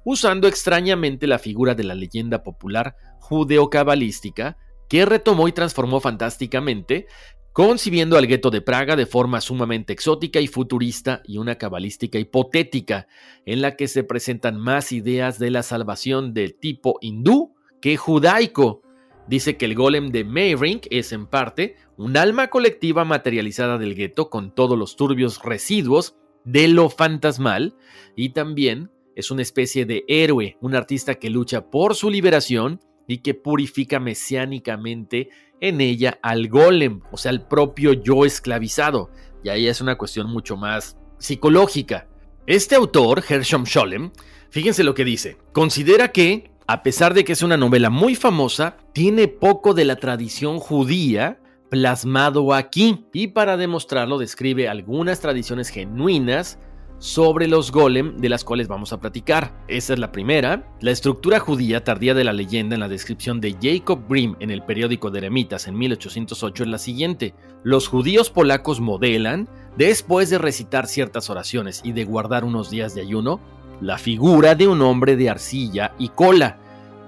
usando 0.03 0.47
extrañamente 0.47 1.27
la 1.27 1.39
figura 1.39 1.75
de 1.75 1.83
la 1.83 1.95
leyenda 1.95 2.43
popular 2.43 2.95
judeo-cabalística 3.19 4.57
que 4.89 5.05
retomó 5.05 5.47
y 5.47 5.51
transformó 5.51 5.99
fantásticamente 5.99 7.07
concibiendo 7.53 8.17
al 8.17 8.27
gueto 8.27 8.51
de 8.51 8.61
Praga 8.61 8.95
de 8.95 9.05
forma 9.05 9.41
sumamente 9.41 9.91
exótica 9.93 10.39
y 10.39 10.47
futurista 10.47 11.21
y 11.25 11.37
una 11.37 11.55
cabalística 11.55 12.17
hipotética, 12.17 13.07
en 13.45 13.61
la 13.61 13.75
que 13.75 13.87
se 13.87 14.03
presentan 14.03 14.57
más 14.57 14.91
ideas 14.91 15.39
de 15.39 15.51
la 15.51 15.63
salvación 15.63 16.33
del 16.33 16.55
tipo 16.57 16.97
hindú 17.01 17.55
que 17.81 17.97
judaico. 17.97 18.81
Dice 19.27 19.57
que 19.57 19.65
el 19.65 19.75
golem 19.75 20.11
de 20.11 20.23
Meyrink 20.23 20.87
es 20.89 21.11
en 21.11 21.27
parte 21.27 21.75
un 21.97 22.17
alma 22.17 22.47
colectiva 22.47 23.03
materializada 23.03 23.77
del 23.77 23.93
gueto 23.93 24.29
con 24.29 24.55
todos 24.55 24.77
los 24.77 24.95
turbios 24.95 25.43
residuos 25.43 26.15
de 26.45 26.67
lo 26.67 26.89
fantasmal 26.89 27.75
y 28.15 28.29
también 28.29 28.89
es 29.19 29.31
una 29.31 29.41
especie 29.41 29.85
de 29.85 30.05
héroe, 30.07 30.57
un 30.61 30.75
artista 30.75 31.15
que 31.15 31.29
lucha 31.29 31.69
por 31.69 31.95
su 31.95 32.09
liberación 32.09 32.79
y 33.07 33.19
que 33.19 33.33
purifica 33.33 33.99
mesiánicamente 33.99 35.29
en 35.61 35.81
ella 35.81 36.19
al 36.21 36.47
golem, 36.47 37.01
o 37.11 37.17
sea, 37.17 37.31
al 37.31 37.47
propio 37.47 37.93
yo 37.93 38.25
esclavizado. 38.25 39.09
Y 39.43 39.49
ahí 39.49 39.67
es 39.67 39.81
una 39.81 39.97
cuestión 39.97 40.29
mucho 40.29 40.57
más 40.57 40.97
psicológica. 41.17 42.07
Este 42.45 42.75
autor, 42.75 43.23
Hershom 43.27 43.65
Scholem, 43.65 44.11
fíjense 44.49 44.83
lo 44.83 44.93
que 44.93 45.05
dice. 45.05 45.37
Considera 45.51 46.11
que, 46.11 46.51
a 46.67 46.83
pesar 46.83 47.13
de 47.13 47.23
que 47.23 47.33
es 47.33 47.43
una 47.43 47.57
novela 47.57 47.89
muy 47.89 48.15
famosa, 48.15 48.77
tiene 48.93 49.27
poco 49.27 49.73
de 49.73 49.85
la 49.85 49.97
tradición 49.97 50.59
judía 50.59 51.39
plasmado 51.69 52.53
aquí. 52.53 53.05
Y 53.13 53.27
para 53.27 53.57
demostrarlo 53.57 54.17
describe 54.17 54.67
algunas 54.67 55.19
tradiciones 55.19 55.69
genuinas 55.69 56.59
sobre 56.99 57.47
los 57.47 57.71
golem 57.71 58.17
de 58.17 58.29
las 58.29 58.43
cuales 58.43 58.67
vamos 58.67 58.93
a 58.93 58.99
platicar. 58.99 59.53
Esa 59.67 59.93
es 59.93 59.99
la 59.99 60.11
primera. 60.11 60.67
La 60.81 60.91
estructura 60.91 61.39
judía 61.39 61.83
tardía 61.83 62.13
de 62.13 62.23
la 62.23 62.33
leyenda 62.33 62.75
en 62.75 62.81
la 62.81 62.87
descripción 62.87 63.41
de 63.41 63.55
Jacob 63.61 64.03
Grimm 64.07 64.35
en 64.39 64.51
el 64.51 64.63
periódico 64.63 65.09
de 65.09 65.19
Eremitas 65.19 65.67
en 65.67 65.77
1808 65.77 66.63
es 66.63 66.69
la 66.69 66.77
siguiente. 66.77 67.33
Los 67.63 67.87
judíos 67.87 68.29
polacos 68.29 68.81
modelan, 68.81 69.47
después 69.77 70.29
de 70.29 70.37
recitar 70.37 70.87
ciertas 70.87 71.29
oraciones 71.29 71.81
y 71.83 71.93
de 71.93 72.03
guardar 72.03 72.43
unos 72.43 72.69
días 72.69 72.93
de 72.93 73.01
ayuno, 73.01 73.39
la 73.81 73.97
figura 73.97 74.55
de 74.55 74.67
un 74.67 74.81
hombre 74.81 75.15
de 75.15 75.29
arcilla 75.29 75.93
y 75.97 76.09
cola. 76.09 76.57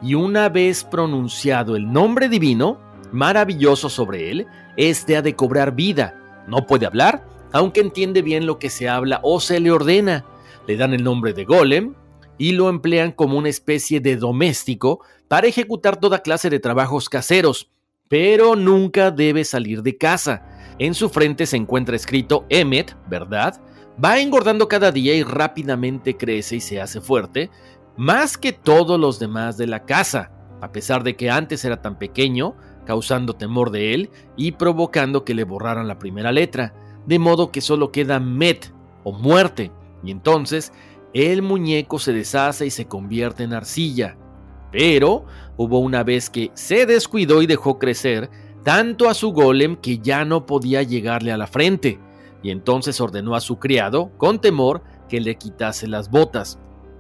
Y 0.02 0.16
una 0.16 0.50
vez 0.50 0.84
pronunciado 0.84 1.76
el 1.76 1.92
nombre 1.92 2.30
divino, 2.30 2.80
maravilloso 3.12 3.90
sobre 3.90 4.32
él, 4.32 4.48
éste 4.78 5.18
ha 5.18 5.22
de 5.22 5.36
cobrar 5.36 5.76
vida. 5.76 6.16
No 6.48 6.66
puede 6.66 6.86
hablar, 6.86 7.24
aunque 7.52 7.82
entiende 7.82 8.22
bien 8.22 8.46
lo 8.46 8.60
que 8.60 8.70
se 8.70 8.90
habla 8.90 9.20
o 9.24 9.40
se 9.40 9.60
le 9.60 9.72
ordena. 9.72 10.26
Le 10.68 10.78
dan 10.78 10.94
el 10.94 11.04
nombre 11.04 11.34
de 11.34 11.46
golem 11.46 11.96
y 12.38 12.54
lo 12.54 12.70
emplean 12.70 13.12
como 13.12 13.38
una 13.38 13.50
especie 13.50 14.00
de 14.00 14.16
doméstico 14.16 15.02
para 15.28 15.48
ejecutar 15.48 15.98
toda 15.98 16.22
clase 16.22 16.50
de 16.50 16.60
trabajos 16.60 17.10
caseros, 17.10 17.72
pero 18.08 18.56
nunca 18.56 19.12
debe 19.12 19.44
salir 19.44 19.84
de 19.84 19.98
casa. 19.98 20.46
En 20.80 20.94
su 20.94 21.10
frente 21.10 21.46
se 21.46 21.58
encuentra 21.58 21.96
escrito 21.96 22.46
Emmet, 22.50 22.96
¿verdad? 23.08 23.62
Va 24.04 24.20
engordando 24.20 24.68
cada 24.68 24.92
día 24.92 25.14
y 25.14 25.24
rápidamente 25.24 26.18
crece 26.18 26.56
y 26.56 26.62
se 26.62 26.82
hace 26.82 27.02
fuerte, 27.02 27.50
más 27.98 28.38
que 28.38 28.54
todos 28.54 29.00
los 29.00 29.20
demás 29.20 29.58
de 29.58 29.68
la 29.68 29.86
casa, 29.86 30.32
a 30.62 30.72
pesar 30.72 31.04
de 31.04 31.16
que 31.16 31.30
antes 31.30 31.64
era 31.66 31.82
tan 31.82 32.00
pequeño, 32.00 32.56
causando 32.86 33.34
temor 33.34 33.70
de 33.70 33.94
él 33.94 34.10
y 34.36 34.54
provocando 34.54 35.24
que 35.24 35.36
le 35.36 35.44
borraran 35.44 35.88
la 35.88 36.00
primera 36.00 36.32
letra 36.32 36.74
de 37.06 37.20
modo 37.20 37.52
que 37.52 37.62
solo 37.62 37.92
queda 37.92 38.20
Met 38.20 38.72
o 39.04 39.12
muerte, 39.12 39.72
y 40.04 40.12
entonces 40.12 40.72
el 41.14 41.42
muñeco 41.42 42.00
se 42.00 42.14
deshace 42.14 42.66
y 42.66 42.72
se 42.72 42.86
convierte 42.86 43.44
en 43.44 43.54
arcilla. 43.54 44.18
Pero 44.72 45.26
hubo 45.58 45.80
una 45.80 46.04
vez 46.04 46.30
que 46.30 46.52
se 46.54 46.86
descuidó 46.86 47.42
y 47.42 47.48
dejó 47.48 47.78
crecer 47.78 48.30
tanto 48.64 49.10
a 49.10 49.14
su 49.14 49.32
golem 49.32 49.76
que 49.76 49.98
ya 49.98 50.24
no 50.24 50.46
podía 50.46 50.84
llegarle 50.84 51.32
a 51.32 51.38
la 51.38 51.48
frente, 51.48 52.00
y 52.44 52.52
entonces 52.52 53.02
ordenó 53.02 53.36
a 53.36 53.42
su 53.42 53.60
criado, 53.60 54.12
con 54.18 54.40
temor, 54.40 54.82
que 55.10 55.20
le 55.20 55.36
quitase 55.36 55.88
las 55.88 56.10
botas, 56.10 56.60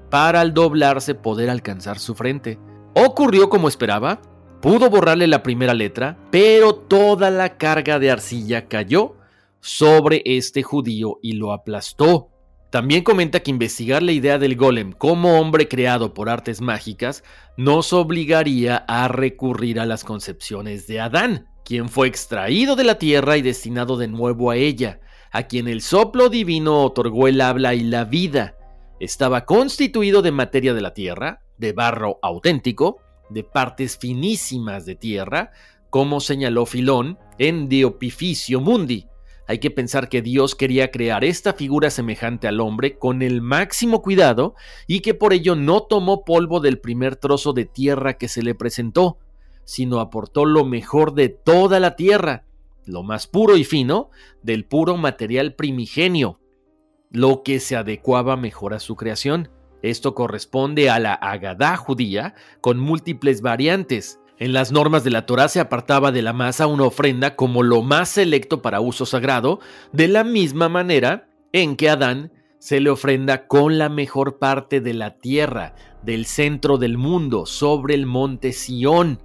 para 0.09 0.41
al 0.41 0.53
doblarse 0.53 1.15
poder 1.15 1.49
alcanzar 1.49 1.99
su 1.99 2.15
frente. 2.15 2.59
Ocurrió 2.95 3.49
como 3.49 3.67
esperaba, 3.67 4.21
pudo 4.61 4.89
borrarle 4.89 5.27
la 5.27 5.43
primera 5.43 5.73
letra, 5.73 6.17
pero 6.29 6.75
toda 6.75 7.29
la 7.31 7.57
carga 7.57 7.99
de 7.99 8.11
arcilla 8.11 8.67
cayó 8.67 9.15
sobre 9.61 10.21
este 10.25 10.63
judío 10.63 11.19
y 11.21 11.33
lo 11.33 11.53
aplastó. 11.53 12.29
También 12.71 13.03
comenta 13.03 13.41
que 13.41 13.51
investigar 13.51 14.01
la 14.01 14.13
idea 14.13 14.39
del 14.39 14.55
golem 14.55 14.93
como 14.93 15.39
hombre 15.39 15.67
creado 15.67 16.13
por 16.13 16.29
artes 16.29 16.61
mágicas 16.61 17.23
nos 17.57 17.91
obligaría 17.91 18.77
a 18.87 19.07
recurrir 19.09 19.79
a 19.79 19.85
las 19.85 20.03
concepciones 20.03 20.87
de 20.87 21.01
Adán, 21.01 21.47
quien 21.65 21.89
fue 21.89 22.07
extraído 22.07 22.75
de 22.75 22.85
la 22.85 22.97
tierra 22.97 23.37
y 23.37 23.41
destinado 23.41 23.97
de 23.97 24.07
nuevo 24.07 24.51
a 24.51 24.55
ella, 24.55 25.01
a 25.31 25.43
quien 25.43 25.67
el 25.67 25.81
soplo 25.81 26.29
divino 26.29 26.83
otorgó 26.83 27.27
el 27.27 27.41
habla 27.41 27.73
y 27.73 27.81
la 27.81 28.05
vida. 28.05 28.55
Estaba 29.01 29.45
constituido 29.45 30.21
de 30.21 30.31
materia 30.31 30.73
de 30.73 30.81
la 30.81 30.93
tierra, 30.93 31.41
de 31.57 31.73
barro 31.73 32.19
auténtico, 32.21 33.01
de 33.29 33.43
partes 33.43 33.97
finísimas 33.97 34.85
de 34.85 34.95
tierra, 34.95 35.51
como 35.89 36.21
señaló 36.21 36.65
Filón 36.65 37.19
en 37.37 37.67
Diopificio 37.67 38.61
Mundi, 38.61 39.07
hay 39.47 39.59
que 39.59 39.71
pensar 39.71 40.07
que 40.07 40.21
Dios 40.21 40.55
quería 40.55 40.91
crear 40.91 41.23
esta 41.23 41.53
figura 41.53 41.89
semejante 41.89 42.47
al 42.47 42.59
hombre 42.59 42.97
con 42.97 43.21
el 43.21 43.41
máximo 43.41 44.01
cuidado 44.01 44.55
y 44.87 45.01
que 45.01 45.13
por 45.13 45.33
ello 45.33 45.55
no 45.55 45.81
tomó 45.81 46.23
polvo 46.23 46.59
del 46.59 46.79
primer 46.79 47.15
trozo 47.15 47.51
de 47.53 47.65
tierra 47.65 48.13
que 48.13 48.27
se 48.27 48.43
le 48.43 48.55
presentó, 48.55 49.17
sino 49.65 49.99
aportó 49.99 50.45
lo 50.45 50.63
mejor 50.63 51.13
de 51.13 51.29
toda 51.29 51.79
la 51.79 51.95
tierra, 51.95 52.45
lo 52.85 53.03
más 53.03 53.27
puro 53.27 53.57
y 53.57 53.63
fino 53.63 54.09
del 54.41 54.65
puro 54.65 54.95
material 54.95 55.55
primigenio, 55.55 56.39
lo 57.09 57.43
que 57.43 57.59
se 57.59 57.75
adecuaba 57.75 58.37
mejor 58.37 58.73
a 58.73 58.79
su 58.79 58.95
creación. 58.95 59.49
Esto 59.81 60.13
corresponde 60.13 60.89
a 60.89 60.99
la 60.99 61.13
Agadá 61.13 61.75
judía 61.75 62.35
con 62.61 62.79
múltiples 62.79 63.41
variantes, 63.41 64.20
en 64.41 64.53
las 64.53 64.71
normas 64.71 65.03
de 65.03 65.11
la 65.11 65.27
Torá 65.27 65.47
se 65.49 65.59
apartaba 65.59 66.11
de 66.11 66.23
la 66.23 66.33
masa 66.33 66.65
una 66.65 66.85
ofrenda 66.85 67.35
como 67.35 67.61
lo 67.61 67.83
más 67.83 68.09
selecto 68.09 68.63
para 68.63 68.81
uso 68.81 69.05
sagrado, 69.05 69.59
de 69.93 70.07
la 70.07 70.23
misma 70.23 70.67
manera 70.67 71.29
en 71.51 71.75
que 71.75 71.91
Adán 71.91 72.31
se 72.57 72.79
le 72.79 72.89
ofrenda 72.89 73.45
con 73.45 73.77
la 73.77 73.87
mejor 73.87 74.39
parte 74.39 74.81
de 74.81 74.95
la 74.95 75.19
tierra, 75.19 75.75
del 76.01 76.25
centro 76.25 76.79
del 76.79 76.97
mundo, 76.97 77.45
sobre 77.45 77.93
el 77.93 78.07
monte 78.07 78.51
Sión. 78.51 79.21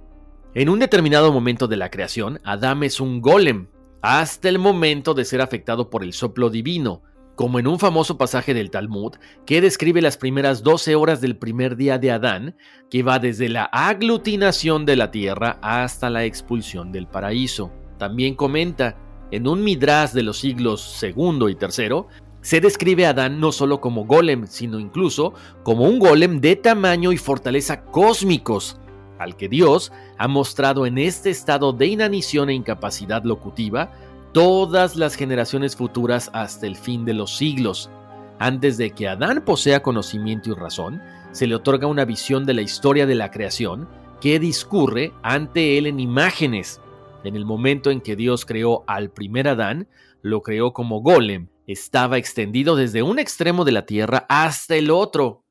En 0.53 0.69
un 0.69 0.77
determinado 0.77 1.33
momento 1.33 1.67
de 1.67 1.77
la 1.77 1.89
creación, 1.89 2.39
Adán 2.43 2.83
es 2.83 2.99
un 2.99 3.19
golem, 3.19 3.69
hasta 4.03 4.49
el 4.49 4.59
momento 4.59 5.15
de 5.15 5.25
ser 5.25 5.41
afectado 5.41 5.89
por 5.89 6.03
el 6.03 6.13
soplo 6.13 6.51
divino, 6.51 7.01
como 7.37 7.59
en 7.59 7.67
un 7.67 7.77
famoso 7.77 8.17
pasaje 8.17 8.55
del 8.55 8.71
Talmud 8.71 9.13
que 9.45 9.61
describe 9.61 10.01
las 10.01 10.17
primeras 10.17 10.63
12 10.63 10.95
horas 10.95 11.21
del 11.21 11.37
primer 11.37 11.77
día 11.77 11.99
de 11.99 12.11
Adán, 12.11 12.55
que 12.89 13.03
va 13.03 13.19
desde 13.19 13.47
la 13.47 13.65
aglutinación 13.65 14.85
de 14.85 14.95
la 14.95 15.11
tierra 15.11 15.59
hasta 15.61 16.09
la 16.09 16.25
expulsión 16.25 16.91
del 16.91 17.07
paraíso. 17.07 17.71
También 17.99 18.33
comenta, 18.33 18.97
en 19.29 19.47
un 19.47 19.63
midrash 19.63 20.13
de 20.13 20.23
los 20.23 20.39
siglos 20.39 20.81
segundo 20.81 21.47
y 21.47 21.55
tercero, 21.55 22.07
se 22.41 22.59
describe 22.59 23.05
a 23.05 23.11
Adán 23.11 23.39
no 23.39 23.51
solo 23.51 23.81
como 23.81 24.05
golem, 24.05 24.47
sino 24.47 24.79
incluso 24.79 25.33
como 25.61 25.83
un 25.83 25.99
golem 25.99 26.41
de 26.41 26.55
tamaño 26.55 27.11
y 27.11 27.17
fortaleza 27.17 27.83
cósmicos, 27.83 28.79
al 29.19 29.37
que 29.37 29.47
Dios 29.47 29.91
ha 30.17 30.27
mostrado 30.27 30.87
en 30.87 30.97
este 30.97 31.29
estado 31.29 31.71
de 31.71 31.85
inanición 31.85 32.49
e 32.49 32.55
incapacidad 32.55 33.23
locutiva 33.23 33.91
todas 34.37 34.95
las 34.95 35.15
generaciones 35.15 35.75
futuras 35.75 36.29
hasta 36.31 36.67
el 36.67 36.75
fin 36.75 37.05
de 37.05 37.15
los 37.15 37.35
siglos. 37.35 37.89
Antes 38.37 38.77
de 38.77 38.91
que 38.91 39.07
Adán 39.07 39.43
posea 39.43 39.81
conocimiento 39.81 40.51
y 40.51 40.53
razón, 40.53 41.01
se 41.31 41.47
le 41.47 41.55
otorga 41.55 41.87
una 41.87 42.05
visión 42.05 42.45
de 42.45 42.53
la 42.53 42.61
historia 42.61 43.07
de 43.07 43.15
la 43.15 43.31
creación 43.31 43.89
que 44.21 44.37
discurre 44.37 45.11
ante 45.23 45.79
él 45.79 45.87
en 45.87 45.99
imágenes. 45.99 46.79
En 47.23 47.35
el 47.35 47.45
momento 47.45 47.89
en 47.89 47.99
que 47.99 48.15
Dios 48.15 48.45
creó 48.45 48.83
al 48.85 49.09
primer 49.09 49.47
Adán, 49.47 49.87
lo 50.21 50.43
creó 50.43 50.71
como 50.71 51.01
golem. 51.01 51.47
Estaba 51.65 52.19
extendido 52.19 52.75
desde 52.75 53.01
un 53.01 53.17
extremo 53.17 53.65
de 53.65 53.71
la 53.71 53.87
tierra 53.87 54.27
hasta 54.29 54.75
el 54.75 54.91
otro. 54.91 55.45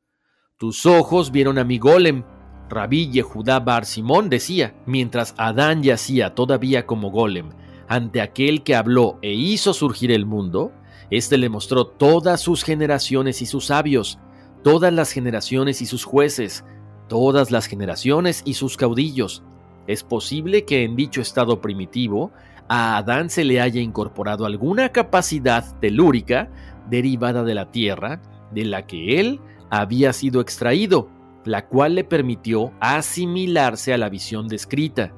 Tus 0.59 0.87
ojos 0.87 1.33
vieron 1.33 1.59
a 1.59 1.64
mi 1.64 1.79
golem. 1.79 2.22
Rabí 2.68 3.11
Yehudá 3.11 3.59
Bar 3.59 3.85
Simón 3.85 4.31
decía, 4.31 4.77
mientras 4.87 5.35
Adán 5.38 5.83
yacía 5.83 6.37
todavía 6.37 6.87
como 6.87 7.11
golem, 7.11 7.51
ante 7.88 8.20
aquel 8.20 8.62
que 8.62 8.75
habló 8.75 9.18
e 9.22 9.33
hizo 9.33 9.72
surgir 9.72 10.11
el 10.11 10.27
mundo, 10.27 10.72
éste 11.11 11.38
le 11.38 11.49
mostró 11.49 11.87
todas 11.87 12.40
sus 12.40 12.64
generaciones 12.64 13.42
y 13.42 13.46
sus 13.46 13.66
sabios, 13.66 14.18
todas 14.62 14.92
las 14.92 15.12
generaciones 15.12 15.81
y 15.83 15.87
sus 15.87 16.05
jueces, 16.05 16.64
todas 17.09 17.51
las 17.51 17.66
generaciones 17.66 18.42
y 18.44 18.55
sus 18.55 18.77
caudillos. 18.77 19.42
Es 19.87 20.03
posible 20.03 20.64
que 20.64 20.83
en 20.83 20.96
dicho 20.96 21.20
estado 21.20 21.61
primitivo 21.61 22.33
a 22.68 22.96
Adán 22.96 23.31
se 23.31 23.44
le 23.44 23.61
haya 23.61 23.81
incorporado 23.81 24.44
alguna 24.44 24.88
capacidad 24.90 25.79
telúrica 25.81 26.51
derivada 26.90 27.44
de 27.44 27.55
la 27.55 27.70
tierra, 27.70 28.20
de 28.51 28.64
la 28.64 28.87
que 28.87 29.20
él 29.20 29.40
había 29.70 30.12
sido 30.12 30.40
extraído, 30.40 31.09
la 31.44 31.66
cual 31.66 31.94
le 31.94 32.05
permitió 32.05 32.72
asimilarse 32.81 33.92
a 33.92 33.99
la 33.99 34.09
visión 34.09 34.49
descrita. 34.49 35.12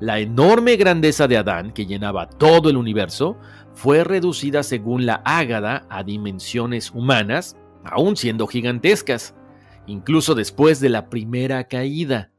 La 0.00 0.20
enorme 0.20 0.76
grandeza 0.76 1.26
de 1.26 1.36
Adán, 1.36 1.72
que 1.72 1.84
llenaba 1.84 2.28
todo 2.28 2.70
el 2.70 2.76
universo, 2.76 3.36
fue 3.74 4.04
reducida 4.04 4.62
según 4.62 5.06
la 5.06 5.22
Ágada 5.24 5.86
a 5.90 6.04
dimensiones 6.04 6.92
humanas, 6.92 7.56
aún 7.84 8.16
siendo 8.16 8.46
gigantescas, 8.46 9.34
incluso 9.86 10.36
después 10.36 10.78
de 10.78 10.88
la 10.88 11.10
primera 11.10 11.66
caída. 11.66 12.30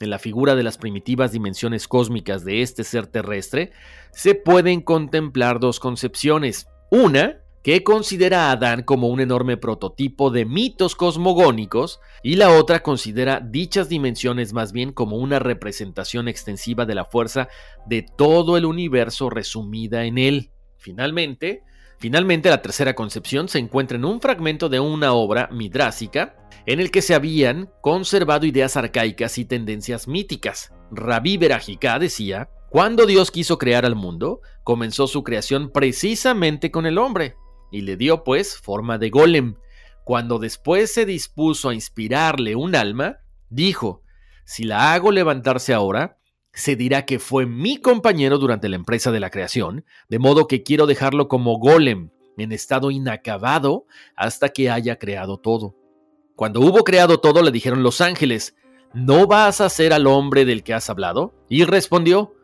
En 0.00 0.08
la 0.08 0.18
figura 0.18 0.54
de 0.54 0.62
las 0.62 0.78
primitivas 0.78 1.32
dimensiones 1.32 1.86
cósmicas 1.86 2.44
de 2.46 2.62
este 2.62 2.82
ser 2.82 3.06
terrestre, 3.06 3.72
se 4.10 4.34
pueden 4.34 4.80
contemplar 4.80 5.60
dos 5.60 5.80
concepciones. 5.80 6.66
Una, 6.90 7.41
que 7.62 7.84
considera 7.84 8.48
a 8.48 8.52
Adán 8.52 8.82
como 8.82 9.08
un 9.08 9.20
enorme 9.20 9.56
prototipo 9.56 10.30
de 10.30 10.44
mitos 10.44 10.96
cosmogónicos, 10.96 12.00
y 12.22 12.36
la 12.36 12.50
otra 12.50 12.82
considera 12.82 13.40
dichas 13.40 13.88
dimensiones 13.88 14.52
más 14.52 14.72
bien 14.72 14.92
como 14.92 15.16
una 15.16 15.38
representación 15.38 16.28
extensiva 16.28 16.86
de 16.86 16.94
la 16.94 17.04
fuerza 17.04 17.48
de 17.86 18.02
todo 18.02 18.56
el 18.56 18.64
universo 18.64 19.30
resumida 19.30 20.04
en 20.04 20.18
él. 20.18 20.50
Finalmente, 20.76 21.62
finalmente 21.98 22.50
la 22.50 22.62
tercera 22.62 22.94
concepción 22.94 23.48
se 23.48 23.60
encuentra 23.60 23.96
en 23.96 24.04
un 24.04 24.20
fragmento 24.20 24.68
de 24.68 24.80
una 24.80 25.12
obra 25.12 25.48
midrásica 25.52 26.36
en 26.66 26.80
el 26.80 26.90
que 26.90 27.02
se 27.02 27.14
habían 27.14 27.70
conservado 27.80 28.46
ideas 28.46 28.76
arcaicas 28.76 29.38
y 29.38 29.44
tendencias 29.44 30.08
míticas. 30.08 30.72
Rabí 30.90 31.36
Berajika 31.36 31.98
decía, 31.98 32.50
cuando 32.70 33.06
Dios 33.06 33.30
quiso 33.30 33.58
crear 33.58 33.84
al 33.84 33.94
mundo, 33.94 34.40
comenzó 34.64 35.06
su 35.06 35.22
creación 35.22 35.70
precisamente 35.70 36.70
con 36.70 36.86
el 36.86 36.98
hombre 36.98 37.36
y 37.72 37.80
le 37.80 37.96
dio 37.96 38.22
pues 38.22 38.56
forma 38.56 38.98
de 38.98 39.10
golem. 39.10 39.56
Cuando 40.04 40.38
después 40.38 40.92
se 40.92 41.06
dispuso 41.06 41.70
a 41.70 41.74
inspirarle 41.74 42.54
un 42.54 42.76
alma, 42.76 43.18
dijo, 43.48 44.02
si 44.44 44.64
la 44.64 44.92
hago 44.92 45.10
levantarse 45.10 45.72
ahora, 45.74 46.18
se 46.52 46.76
dirá 46.76 47.06
que 47.06 47.18
fue 47.18 47.46
mi 47.46 47.78
compañero 47.78 48.38
durante 48.38 48.68
la 48.68 48.76
empresa 48.76 49.10
de 49.10 49.20
la 49.20 49.30
creación, 49.30 49.84
de 50.08 50.18
modo 50.18 50.46
que 50.46 50.62
quiero 50.62 50.86
dejarlo 50.86 51.28
como 51.28 51.58
golem, 51.58 52.10
en 52.36 52.52
estado 52.52 52.90
inacabado, 52.90 53.86
hasta 54.16 54.50
que 54.50 54.70
haya 54.70 54.98
creado 54.98 55.38
todo. 55.38 55.76
Cuando 56.36 56.60
hubo 56.60 56.84
creado 56.84 57.20
todo, 57.20 57.42
le 57.42 57.50
dijeron 57.50 57.82
los 57.82 58.00
ángeles, 58.00 58.56
¿no 58.94 59.26
vas 59.26 59.60
a 59.60 59.68
ser 59.68 59.92
al 59.92 60.06
hombre 60.06 60.44
del 60.44 60.62
que 60.62 60.74
has 60.74 60.90
hablado? 60.90 61.34
Y 61.48 61.64
respondió, 61.64 62.34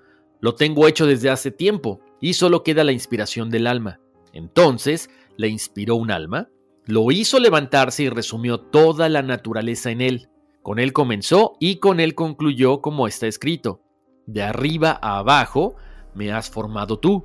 lo 0.41 0.55
tengo 0.55 0.87
hecho 0.87 1.07
desde 1.07 1.31
hace 1.31 1.51
tiempo, 1.51 2.01
y 2.21 2.35
solo 2.35 2.63
queda 2.63 2.85
la 2.85 2.93
inspiración 2.93 3.51
del 3.51 3.67
alma. 3.67 4.01
Entonces 4.33 5.11
le 5.37 5.49
inspiró 5.49 5.97
un 5.97 6.11
alma, 6.11 6.49
lo 6.85 7.11
hizo 7.11 7.39
levantarse 7.39 8.05
y 8.05 8.09
resumió 8.09 8.61
toda 8.61 9.09
la 9.09 9.23
naturaleza 9.23 9.91
en 9.91 10.01
él. 10.01 10.29
Con 10.63 10.79
él 10.79 10.93
comenzó 10.93 11.57
y 11.61 11.77
con 11.77 12.01
él 12.01 12.15
concluyó 12.15 12.81
como 12.81 13.07
está 13.07 13.27
escrito. 13.27 13.81
De 14.27 14.43
arriba 14.43 14.99
a 15.01 15.19
abajo 15.19 15.77
me 16.15 16.33
has 16.33 16.51
formado 16.51 16.99
tú. 16.99 17.25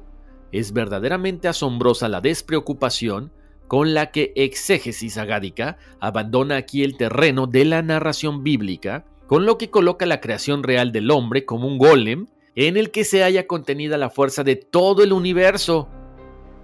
Es 0.51 0.71
verdaderamente 0.71 1.47
asombrosa 1.47 2.07
la 2.07 2.21
despreocupación 2.21 3.31
con 3.67 3.93
la 3.93 4.11
que 4.11 4.33
exégesis 4.35 5.17
agádica 5.17 5.77
abandona 5.99 6.57
aquí 6.57 6.83
el 6.83 6.95
terreno 6.95 7.47
de 7.47 7.65
la 7.65 7.81
narración 7.81 8.43
bíblica, 8.43 9.05
con 9.27 9.45
lo 9.45 9.57
que 9.57 9.69
coloca 9.71 10.05
la 10.05 10.21
creación 10.21 10.63
real 10.63 10.91
del 10.91 11.09
hombre 11.09 11.45
como 11.45 11.67
un 11.67 11.77
golem 11.77 12.27
en 12.55 12.77
el 12.77 12.91
que 12.91 13.03
se 13.03 13.23
haya 13.23 13.47
contenida 13.47 13.97
la 13.97 14.09
fuerza 14.09 14.43
de 14.43 14.57
todo 14.57 15.03
el 15.03 15.11
universo, 15.11 15.89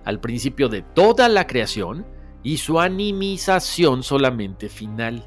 al 0.05 0.19
principio 0.19 0.69
de 0.69 0.81
toda 0.81 1.29
la 1.29 1.47
creación 1.47 2.05
y 2.43 2.57
su 2.57 2.79
animización 2.79 4.03
solamente 4.03 4.69
final. 4.69 5.25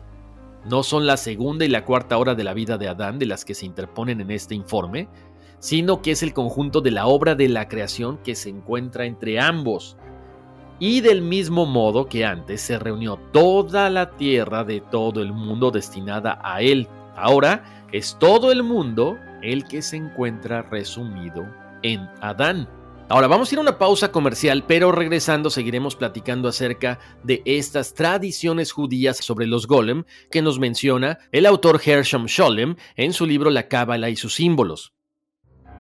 no 0.64 0.84
son 0.84 1.06
la 1.06 1.16
segunda 1.16 1.64
y 1.64 1.68
la 1.68 1.84
cuarta 1.84 2.16
hora 2.18 2.36
de 2.36 2.44
la 2.44 2.54
vida 2.54 2.78
de 2.78 2.88
Adán 2.88 3.18
de 3.18 3.26
las 3.26 3.44
que 3.44 3.52
se 3.52 3.66
interponen 3.66 4.20
en 4.20 4.30
este 4.30 4.54
informe, 4.54 5.08
sino 5.58 6.02
que 6.02 6.12
es 6.12 6.22
el 6.22 6.32
conjunto 6.32 6.80
de 6.80 6.92
la 6.92 7.06
obra 7.06 7.34
de 7.34 7.48
la 7.48 7.66
creación 7.68 8.18
que 8.18 8.36
se 8.36 8.48
encuentra 8.50 9.04
entre 9.04 9.40
ambos. 9.40 9.96
Y 10.78 11.00
del 11.00 11.22
mismo 11.22 11.66
modo 11.66 12.06
que 12.06 12.24
antes 12.24 12.60
se 12.60 12.78
reunió 12.78 13.16
toda 13.32 13.90
la 13.90 14.10
tierra 14.10 14.64
de 14.64 14.80
todo 14.80 15.20
el 15.20 15.32
mundo 15.32 15.70
destinada 15.70 16.40
a 16.42 16.62
él, 16.62 16.88
ahora 17.16 17.86
es 17.92 18.16
todo 18.18 18.52
el 18.52 18.62
mundo 18.62 19.18
el 19.42 19.64
que 19.64 19.82
se 19.82 19.96
encuentra 19.96 20.62
resumido 20.62 21.44
en 21.82 22.08
Adán. 22.20 22.68
Ahora 23.12 23.26
vamos 23.26 23.52
a 23.52 23.54
ir 23.54 23.58
a 23.58 23.60
una 23.60 23.76
pausa 23.76 24.10
comercial, 24.10 24.64
pero 24.66 24.90
regresando 24.90 25.50
seguiremos 25.50 25.96
platicando 25.96 26.48
acerca 26.48 26.98
de 27.22 27.42
estas 27.44 27.92
tradiciones 27.92 28.72
judías 28.72 29.18
sobre 29.18 29.46
los 29.46 29.66
golem 29.66 30.04
que 30.30 30.40
nos 30.40 30.58
menciona 30.58 31.18
el 31.30 31.44
autor 31.44 31.78
Hersham 31.84 32.24
Sholem 32.24 32.76
en 32.96 33.12
su 33.12 33.26
libro 33.26 33.50
La 33.50 33.68
Cábala 33.68 34.08
y 34.08 34.16
sus 34.16 34.32
símbolos. 34.36 34.94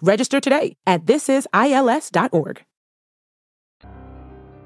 Register 0.00 0.40
today 0.40 0.76
at 0.84 1.02
thisisils.org. 1.06 2.66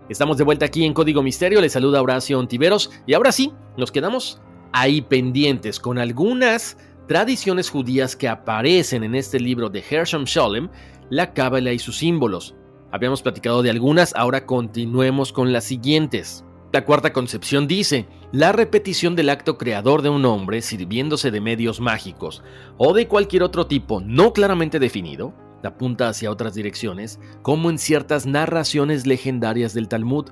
Estamos 0.09 0.37
de 0.39 0.45
vuelta 0.45 0.65
aquí 0.65 0.85
en 0.85 0.93
Código 0.93 1.23
Misterio, 1.23 1.61
les 1.61 1.73
saluda 1.73 2.03
Horacio 2.03 2.37
Ontiveros 2.41 2.91
y 3.07 3.15
ahora 3.15 3.31
sí, 3.31 3.53
nos 3.77 3.93
quedamos 3.93 4.43
ahí 4.73 5.03
pendientes 5.03 5.79
con 5.79 5.99
algunas 5.99 6.77
tradiciones 7.07 7.71
judías 7.71 8.17
que 8.17 8.29
aparecen 8.29 9.05
en 9.05 9.15
este 9.15 9.39
libro 9.39 9.69
de 9.69 9.85
Hersham 9.89 10.25
Sholem, 10.25 10.69
la 11.11 11.33
Cábala 11.33 11.73
y 11.73 11.79
sus 11.79 11.99
símbolos. 11.99 12.57
Habíamos 12.91 13.23
platicado 13.23 13.63
de 13.63 13.71
algunas, 13.71 14.13
ahora 14.17 14.47
continuemos 14.47 15.33
con 15.33 15.53
las 15.53 15.63
siguientes. 15.63 16.45
La 16.73 16.85
cuarta 16.85 17.13
concepción 17.13 17.67
dice, 17.67 18.07
la 18.31 18.53
repetición 18.53 19.17
del 19.17 19.31
acto 19.31 19.59
creador 19.59 20.03
de 20.03 20.09
un 20.09 20.25
hombre 20.25 20.63
sirviéndose 20.63 21.33
de 21.33 21.41
medios 21.41 21.81
mágicos 21.81 22.45
o 22.79 22.93
de 22.95 23.09
cualquier 23.09 23.43
otro 23.43 23.67
tipo 23.67 24.01
no 24.01 24.33
claramente 24.33 24.79
definido, 24.79 25.35
apunta 25.69 26.09
hacia 26.09 26.31
otras 26.31 26.55
direcciones, 26.55 27.19
como 27.43 27.71
en 27.71 27.79
ciertas 27.79 28.27
narraciones 28.27 29.07
legendarias 29.07 29.75
del 29.75 29.89
Talmud. 29.89 30.31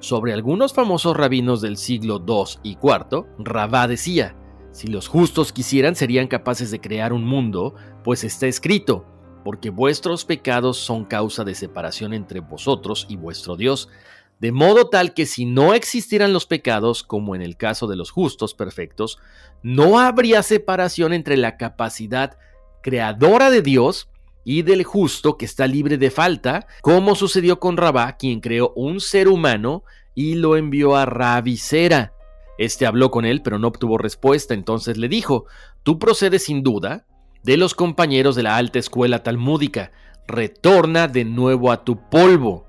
Sobre 0.00 0.32
algunos 0.32 0.72
famosos 0.72 1.16
rabinos 1.16 1.60
del 1.60 1.76
siglo 1.76 2.22
II 2.26 2.60
y 2.62 2.70
IV, 2.72 3.26
Rabá 3.38 3.86
decía, 3.86 4.36
si 4.72 4.88
los 4.88 5.06
justos 5.06 5.52
quisieran 5.52 5.94
serían 5.94 6.26
capaces 6.26 6.70
de 6.70 6.80
crear 6.80 7.12
un 7.12 7.24
mundo, 7.24 7.74
pues 8.02 8.24
está 8.24 8.46
escrito, 8.46 9.06
porque 9.44 9.70
vuestros 9.70 10.24
pecados 10.24 10.78
son 10.78 11.04
causa 11.04 11.44
de 11.44 11.54
separación 11.54 12.12
entre 12.12 12.40
vosotros 12.40 13.06
y 13.08 13.16
vuestro 13.16 13.56
Dios, 13.56 13.88
de 14.40 14.52
modo 14.52 14.88
tal 14.88 15.14
que 15.14 15.26
si 15.26 15.46
no 15.46 15.74
existieran 15.74 16.32
los 16.32 16.46
pecados, 16.46 17.02
como 17.02 17.34
en 17.34 17.42
el 17.42 17.56
caso 17.56 17.86
de 17.86 17.96
los 17.96 18.10
justos 18.10 18.54
perfectos, 18.54 19.18
no 19.62 19.98
habría 19.98 20.42
separación 20.42 21.12
entre 21.12 21.36
la 21.36 21.56
capacidad 21.56 22.36
creadora 22.82 23.50
de 23.50 23.62
Dios 23.62 24.08
y 24.44 24.62
del 24.62 24.84
justo 24.84 25.38
que 25.38 25.46
está 25.46 25.66
libre 25.66 25.96
de 25.96 26.10
falta, 26.10 26.66
como 26.82 27.14
sucedió 27.14 27.58
con 27.58 27.76
Rabá, 27.76 28.16
quien 28.16 28.40
creó 28.40 28.72
un 28.76 29.00
ser 29.00 29.28
humano 29.28 29.84
y 30.14 30.34
lo 30.34 30.56
envió 30.56 30.96
a 30.96 31.06
Rabicera. 31.06 32.12
Este 32.58 32.86
habló 32.86 33.10
con 33.10 33.24
él, 33.24 33.42
pero 33.42 33.58
no 33.58 33.68
obtuvo 33.68 33.98
respuesta, 33.98 34.54
entonces 34.54 34.98
le 34.98 35.08
dijo, 35.08 35.46
tú 35.82 35.98
procedes 35.98 36.44
sin 36.44 36.62
duda 36.62 37.06
de 37.42 37.56
los 37.56 37.74
compañeros 37.74 38.36
de 38.36 38.42
la 38.42 38.56
alta 38.56 38.78
escuela 38.78 39.22
talmúdica, 39.22 39.92
retorna 40.26 41.08
de 41.08 41.24
nuevo 41.24 41.72
a 41.72 41.84
tu 41.84 42.08
polvo. 42.08 42.66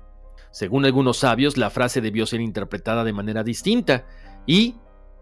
Según 0.56 0.86
algunos 0.86 1.18
sabios, 1.18 1.58
la 1.58 1.68
frase 1.68 2.00
debió 2.00 2.24
ser 2.24 2.40
interpretada 2.40 3.04
de 3.04 3.12
manera 3.12 3.44
distinta 3.44 4.06
y 4.46 4.76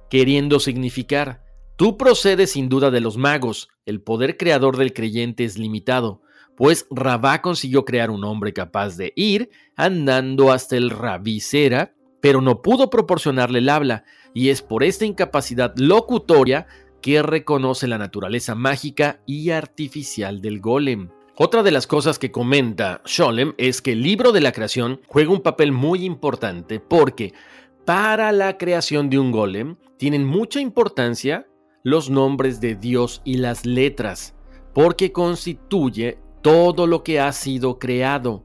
queriendo 0.09 0.61
significar, 0.61 1.43
tú 1.75 1.99
procedes 1.99 2.53
sin 2.53 2.69
duda 2.69 2.93
de 2.93 3.01
los 3.01 3.17
magos, 3.17 3.69
el 3.85 4.01
poder 4.01 4.37
creador 4.37 4.77
del 4.77 4.93
creyente 4.93 5.43
es 5.43 5.59
limitado, 5.59 6.23
pues 6.57 6.87
Rabá 6.89 7.43
consiguió 7.43 7.85
crear 7.85 8.13
un 8.13 8.23
hombre 8.23 8.53
capaz 8.53 8.97
de 8.97 9.13
ir 9.17 9.51
andando 9.75 10.53
hasta 10.53 10.77
el 10.77 10.91
rabicera, 10.91 11.97
pero 12.21 12.41
no 12.41 12.63
pudo 12.63 12.89
proporcionarle 12.89 13.59
el 13.59 13.71
habla, 13.71 14.05
y 14.35 14.51
es 14.51 14.63
por 14.63 14.85
esta 14.85 15.05
incapacidad 15.05 15.75
locutoria 15.77 16.69
que 17.03 17.25
reconoce 17.25 17.89
la 17.89 17.99
naturaleza 17.99 18.55
mágica 18.55 19.21
y 19.27 19.51
artificial 19.51 20.41
del 20.41 20.61
golem. 20.61 21.11
Otra 21.37 21.63
de 21.63 21.73
las 21.73 21.87
cosas 21.87 22.19
que 22.19 22.31
comenta 22.31 23.03
Sholem 23.05 23.55
es 23.59 23.83
que 23.83 23.93
el 23.93 24.03
libro 24.03 24.31
de 24.31 24.41
la 24.41 24.53
creación 24.53 25.01
juega 25.09 25.33
un 25.33 25.41
papel 25.41 25.73
muy 25.73 26.05
importante 26.05 26.79
porque 26.79 27.35
para 27.85 28.31
la 28.31 28.57
creación 28.57 29.11
de 29.11 29.19
un 29.19 29.33
golem 29.33 29.77
tienen 29.99 30.25
mucha 30.25 30.61
importancia 30.61 31.47
los 31.83 32.09
nombres 32.09 32.61
de 32.61 32.77
Dios 32.77 33.21
y 33.25 33.39
las 33.39 33.67
letras, 33.67 34.35
porque 34.73 35.13
constituye 35.13 36.19
todo 36.41 36.87
lo 36.87 37.03
que 37.03 37.21
ha 37.21 37.33
sido 37.33 37.79
creado. 37.79 38.45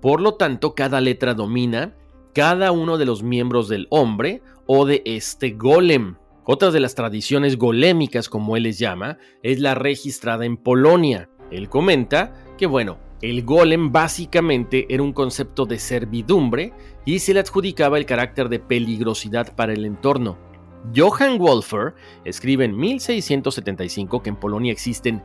Por 0.00 0.20
lo 0.20 0.34
tanto, 0.34 0.74
cada 0.74 1.00
letra 1.00 1.34
domina 1.34 1.94
cada 2.32 2.72
uno 2.72 2.98
de 2.98 3.04
los 3.04 3.22
miembros 3.22 3.68
del 3.68 3.86
hombre 3.90 4.42
o 4.66 4.86
de 4.86 5.02
este 5.04 5.50
golem. 5.50 6.16
Otra 6.44 6.70
de 6.70 6.80
las 6.80 6.94
tradiciones 6.94 7.56
golémicas, 7.56 8.28
como 8.28 8.56
él 8.56 8.64
les 8.64 8.78
llama, 8.78 9.18
es 9.42 9.60
la 9.60 9.74
registrada 9.74 10.44
en 10.44 10.56
Polonia. 10.56 11.28
Él 11.52 11.68
comenta 11.68 12.32
que, 12.58 12.66
bueno, 12.66 12.98
el 13.20 13.44
golem 13.44 13.92
básicamente 13.92 14.86
era 14.88 15.02
un 15.02 15.12
concepto 15.12 15.64
de 15.64 15.78
servidumbre 15.78 16.72
y 17.04 17.20
se 17.20 17.34
le 17.34 17.40
adjudicaba 17.40 17.98
el 17.98 18.06
carácter 18.06 18.48
de 18.48 18.58
peligrosidad 18.58 19.54
para 19.54 19.72
el 19.72 19.84
entorno. 19.84 20.36
Johann 20.94 21.38
Wolfer 21.38 21.94
escribe 22.24 22.64
en 22.64 22.76
1675 22.76 24.22
que 24.22 24.30
en 24.30 24.36
Polonia 24.36 24.72
existen 24.72 25.22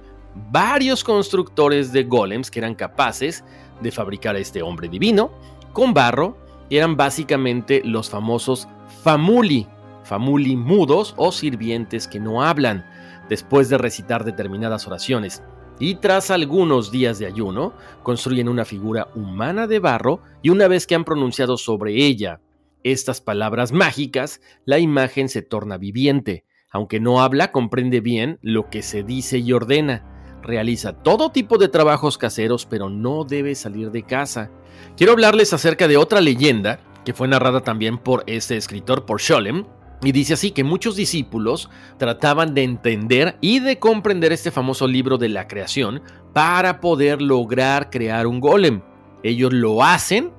varios 0.51 1.03
constructores 1.03 1.91
de 1.91 2.03
golems 2.03 2.51
que 2.51 2.59
eran 2.59 2.75
capaces 2.75 3.43
de 3.81 3.91
fabricar 3.91 4.35
a 4.35 4.39
este 4.39 4.61
hombre 4.61 4.87
divino 4.87 5.31
con 5.73 5.93
barro 5.93 6.37
eran 6.69 6.97
básicamente 6.97 7.81
los 7.83 8.09
famosos 8.09 8.67
famuli, 9.03 9.67
famuli 10.03 10.55
mudos 10.55 11.13
o 11.17 11.31
sirvientes 11.31 12.07
que 12.07 12.19
no 12.19 12.43
hablan 12.43 12.85
después 13.29 13.69
de 13.69 13.77
recitar 13.77 14.23
determinadas 14.23 14.87
oraciones 14.87 15.43
y 15.79 15.95
tras 15.95 16.31
algunos 16.31 16.91
días 16.91 17.19
de 17.19 17.25
ayuno 17.27 17.73
construyen 18.03 18.49
una 18.49 18.65
figura 18.65 19.07
humana 19.15 19.67
de 19.67 19.79
barro 19.79 20.21
y 20.41 20.49
una 20.49 20.67
vez 20.67 20.87
que 20.87 20.95
han 20.95 21.05
pronunciado 21.05 21.57
sobre 21.57 21.95
ella 21.95 22.41
estas 22.83 23.21
palabras 23.21 23.71
mágicas, 23.71 24.41
la 24.65 24.79
imagen 24.79 25.29
se 25.29 25.41
torna 25.41 25.77
viviente. 25.77 26.45
Aunque 26.71 26.99
no 26.99 27.21
habla, 27.21 27.51
comprende 27.51 28.01
bien 28.01 28.39
lo 28.41 28.69
que 28.69 28.81
se 28.81 29.03
dice 29.03 29.39
y 29.39 29.51
ordena. 29.51 30.05
Realiza 30.41 30.93
todo 30.93 31.31
tipo 31.31 31.57
de 31.57 31.67
trabajos 31.67 32.17
caseros, 32.17 32.65
pero 32.65 32.89
no 32.89 33.23
debe 33.23 33.55
salir 33.55 33.91
de 33.91 34.03
casa. 34.03 34.51
Quiero 34.95 35.13
hablarles 35.13 35.53
acerca 35.53 35.87
de 35.87 35.97
otra 35.97 36.21
leyenda 36.21 36.79
que 37.03 37.13
fue 37.13 37.27
narrada 37.27 37.61
también 37.61 37.97
por 37.97 38.23
este 38.27 38.57
escritor, 38.57 39.05
por 39.05 39.21
Sholem, 39.21 39.65
y 40.03 40.11
dice 40.11 40.33
así 40.33 40.51
que 40.51 40.63
muchos 40.63 40.95
discípulos 40.95 41.69
trataban 41.97 42.53
de 42.53 42.63
entender 42.63 43.37
y 43.41 43.59
de 43.59 43.79
comprender 43.79 44.31
este 44.31 44.51
famoso 44.51 44.87
libro 44.87 45.17
de 45.17 45.29
la 45.29 45.47
creación 45.47 46.01
para 46.33 46.79
poder 46.79 47.21
lograr 47.21 47.89
crear 47.89 48.27
un 48.27 48.39
golem. 48.39 48.81
Ellos 49.23 49.51
lo 49.53 49.83
hacen, 49.83 50.31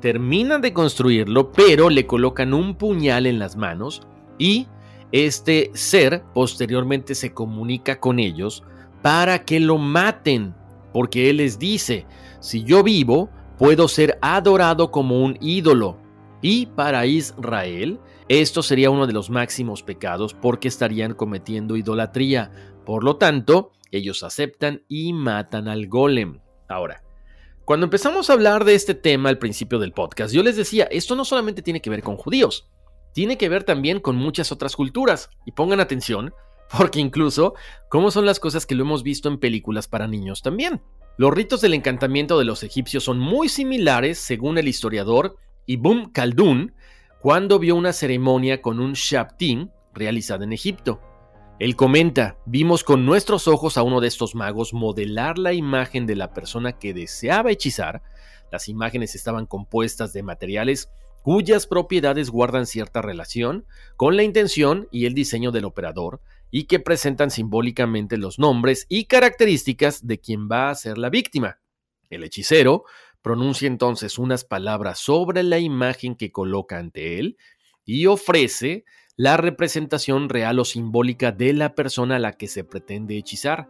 terminan 0.00 0.60
de 0.60 0.72
construirlo, 0.72 1.52
pero 1.52 1.88
le 1.88 2.06
colocan 2.06 2.52
un 2.52 2.74
puñal 2.74 3.26
en 3.26 3.38
las 3.38 3.56
manos 3.56 4.02
y 4.38 4.66
este 5.12 5.70
ser 5.74 6.24
posteriormente 6.34 7.14
se 7.14 7.32
comunica 7.32 8.00
con 8.00 8.18
ellos 8.18 8.64
para 9.02 9.44
que 9.44 9.60
lo 9.60 9.78
maten, 9.78 10.54
porque 10.92 11.30
él 11.30 11.38
les 11.38 11.58
dice, 11.58 12.06
si 12.40 12.64
yo 12.64 12.82
vivo, 12.82 13.30
puedo 13.58 13.88
ser 13.88 14.18
adorado 14.20 14.90
como 14.90 15.22
un 15.22 15.36
ídolo. 15.40 15.98
Y 16.42 16.66
para 16.66 17.06
Israel, 17.06 18.00
esto 18.38 18.62
sería 18.62 18.90
uno 18.90 19.06
de 19.06 19.12
los 19.12 19.28
máximos 19.28 19.82
pecados 19.82 20.34
porque 20.34 20.68
estarían 20.68 21.14
cometiendo 21.14 21.76
idolatría. 21.76 22.52
Por 22.86 23.02
lo 23.02 23.16
tanto, 23.16 23.72
ellos 23.90 24.22
aceptan 24.22 24.84
y 24.88 25.12
matan 25.12 25.66
al 25.66 25.88
golem. 25.88 26.40
Ahora, 26.68 27.02
cuando 27.64 27.84
empezamos 27.84 28.30
a 28.30 28.34
hablar 28.34 28.64
de 28.64 28.74
este 28.74 28.94
tema 28.94 29.28
al 29.30 29.38
principio 29.38 29.78
del 29.78 29.92
podcast, 29.92 30.32
yo 30.32 30.42
les 30.42 30.56
decía, 30.56 30.84
esto 30.92 31.16
no 31.16 31.24
solamente 31.24 31.62
tiene 31.62 31.82
que 31.82 31.90
ver 31.90 32.02
con 32.02 32.16
judíos, 32.16 32.70
tiene 33.12 33.36
que 33.36 33.48
ver 33.48 33.64
también 33.64 33.98
con 33.98 34.14
muchas 34.14 34.52
otras 34.52 34.76
culturas. 34.76 35.30
Y 35.44 35.52
pongan 35.52 35.80
atención, 35.80 36.32
Porque 36.76 37.00
incluso, 37.00 37.54
¿cómo 37.88 38.10
son 38.10 38.26
las 38.26 38.38
cosas 38.38 38.64
que 38.64 38.74
lo 38.74 38.84
hemos 38.84 39.02
visto 39.02 39.28
en 39.28 39.38
películas 39.38 39.88
para 39.88 40.06
niños 40.06 40.42
también? 40.42 40.80
Los 41.16 41.34
ritos 41.34 41.60
del 41.60 41.74
encantamiento 41.74 42.38
de 42.38 42.44
los 42.44 42.62
egipcios 42.62 43.04
son 43.04 43.18
muy 43.18 43.48
similares, 43.48 44.18
según 44.18 44.56
el 44.56 44.68
historiador 44.68 45.36
Ibum 45.66 46.12
Khaldun, 46.12 46.74
cuando 47.20 47.58
vio 47.58 47.76
una 47.76 47.92
ceremonia 47.92 48.62
con 48.62 48.80
un 48.80 48.94
Shabtin 48.94 49.70
realizada 49.92 50.44
en 50.44 50.54
Egipto. 50.54 51.00
Él 51.58 51.76
comenta, 51.76 52.38
vimos 52.46 52.82
con 52.82 53.04
nuestros 53.04 53.46
ojos 53.46 53.76
a 53.76 53.82
uno 53.82 54.00
de 54.00 54.08
estos 54.08 54.34
magos 54.34 54.72
modelar 54.72 55.36
la 55.36 55.52
imagen 55.52 56.06
de 56.06 56.16
la 56.16 56.32
persona 56.32 56.78
que 56.78 56.94
deseaba 56.94 57.50
hechizar. 57.50 58.02
Las 58.50 58.68
imágenes 58.68 59.14
estaban 59.14 59.44
compuestas 59.44 60.14
de 60.14 60.22
materiales 60.22 60.90
cuyas 61.22 61.66
propiedades 61.66 62.30
guardan 62.30 62.64
cierta 62.64 63.02
relación 63.02 63.66
con 63.96 64.16
la 64.16 64.22
intención 64.22 64.88
y 64.90 65.04
el 65.04 65.12
diseño 65.12 65.50
del 65.50 65.66
operador 65.66 66.22
y 66.50 66.64
que 66.64 66.80
presentan 66.80 67.30
simbólicamente 67.30 68.16
los 68.16 68.38
nombres 68.38 68.86
y 68.88 69.04
características 69.04 70.06
de 70.06 70.18
quien 70.18 70.48
va 70.50 70.70
a 70.70 70.74
ser 70.74 70.96
la 70.96 71.10
víctima. 71.10 71.60
El 72.08 72.24
hechicero 72.24 72.84
pronuncia 73.22 73.66
entonces 73.66 74.18
unas 74.18 74.44
palabras 74.44 74.98
sobre 74.98 75.42
la 75.42 75.58
imagen 75.58 76.14
que 76.14 76.32
coloca 76.32 76.78
ante 76.78 77.18
él 77.18 77.36
y 77.84 78.06
ofrece 78.06 78.84
la 79.16 79.36
representación 79.36 80.28
real 80.28 80.58
o 80.58 80.64
simbólica 80.64 81.32
de 81.32 81.52
la 81.52 81.74
persona 81.74 82.16
a 82.16 82.20
la 82.20 82.32
que 82.32 82.48
se 82.48 82.64
pretende 82.64 83.18
hechizar. 83.18 83.68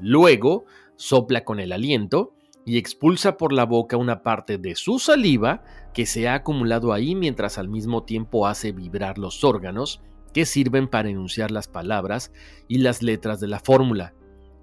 Luego 0.00 0.64
sopla 0.96 1.44
con 1.44 1.60
el 1.60 1.72
aliento 1.72 2.34
y 2.64 2.78
expulsa 2.78 3.36
por 3.36 3.52
la 3.52 3.64
boca 3.64 3.96
una 3.96 4.22
parte 4.22 4.58
de 4.58 4.74
su 4.74 4.98
saliva 4.98 5.64
que 5.94 6.06
se 6.06 6.28
ha 6.28 6.34
acumulado 6.34 6.92
ahí 6.92 7.14
mientras 7.14 7.58
al 7.58 7.68
mismo 7.68 8.04
tiempo 8.04 8.46
hace 8.46 8.72
vibrar 8.72 9.18
los 9.18 9.44
órganos 9.44 10.00
que 10.32 10.46
sirven 10.46 10.88
para 10.88 11.10
enunciar 11.10 11.50
las 11.50 11.68
palabras 11.68 12.32
y 12.68 12.78
las 12.78 13.02
letras 13.02 13.40
de 13.40 13.48
la 13.48 13.60
fórmula, 13.60 14.14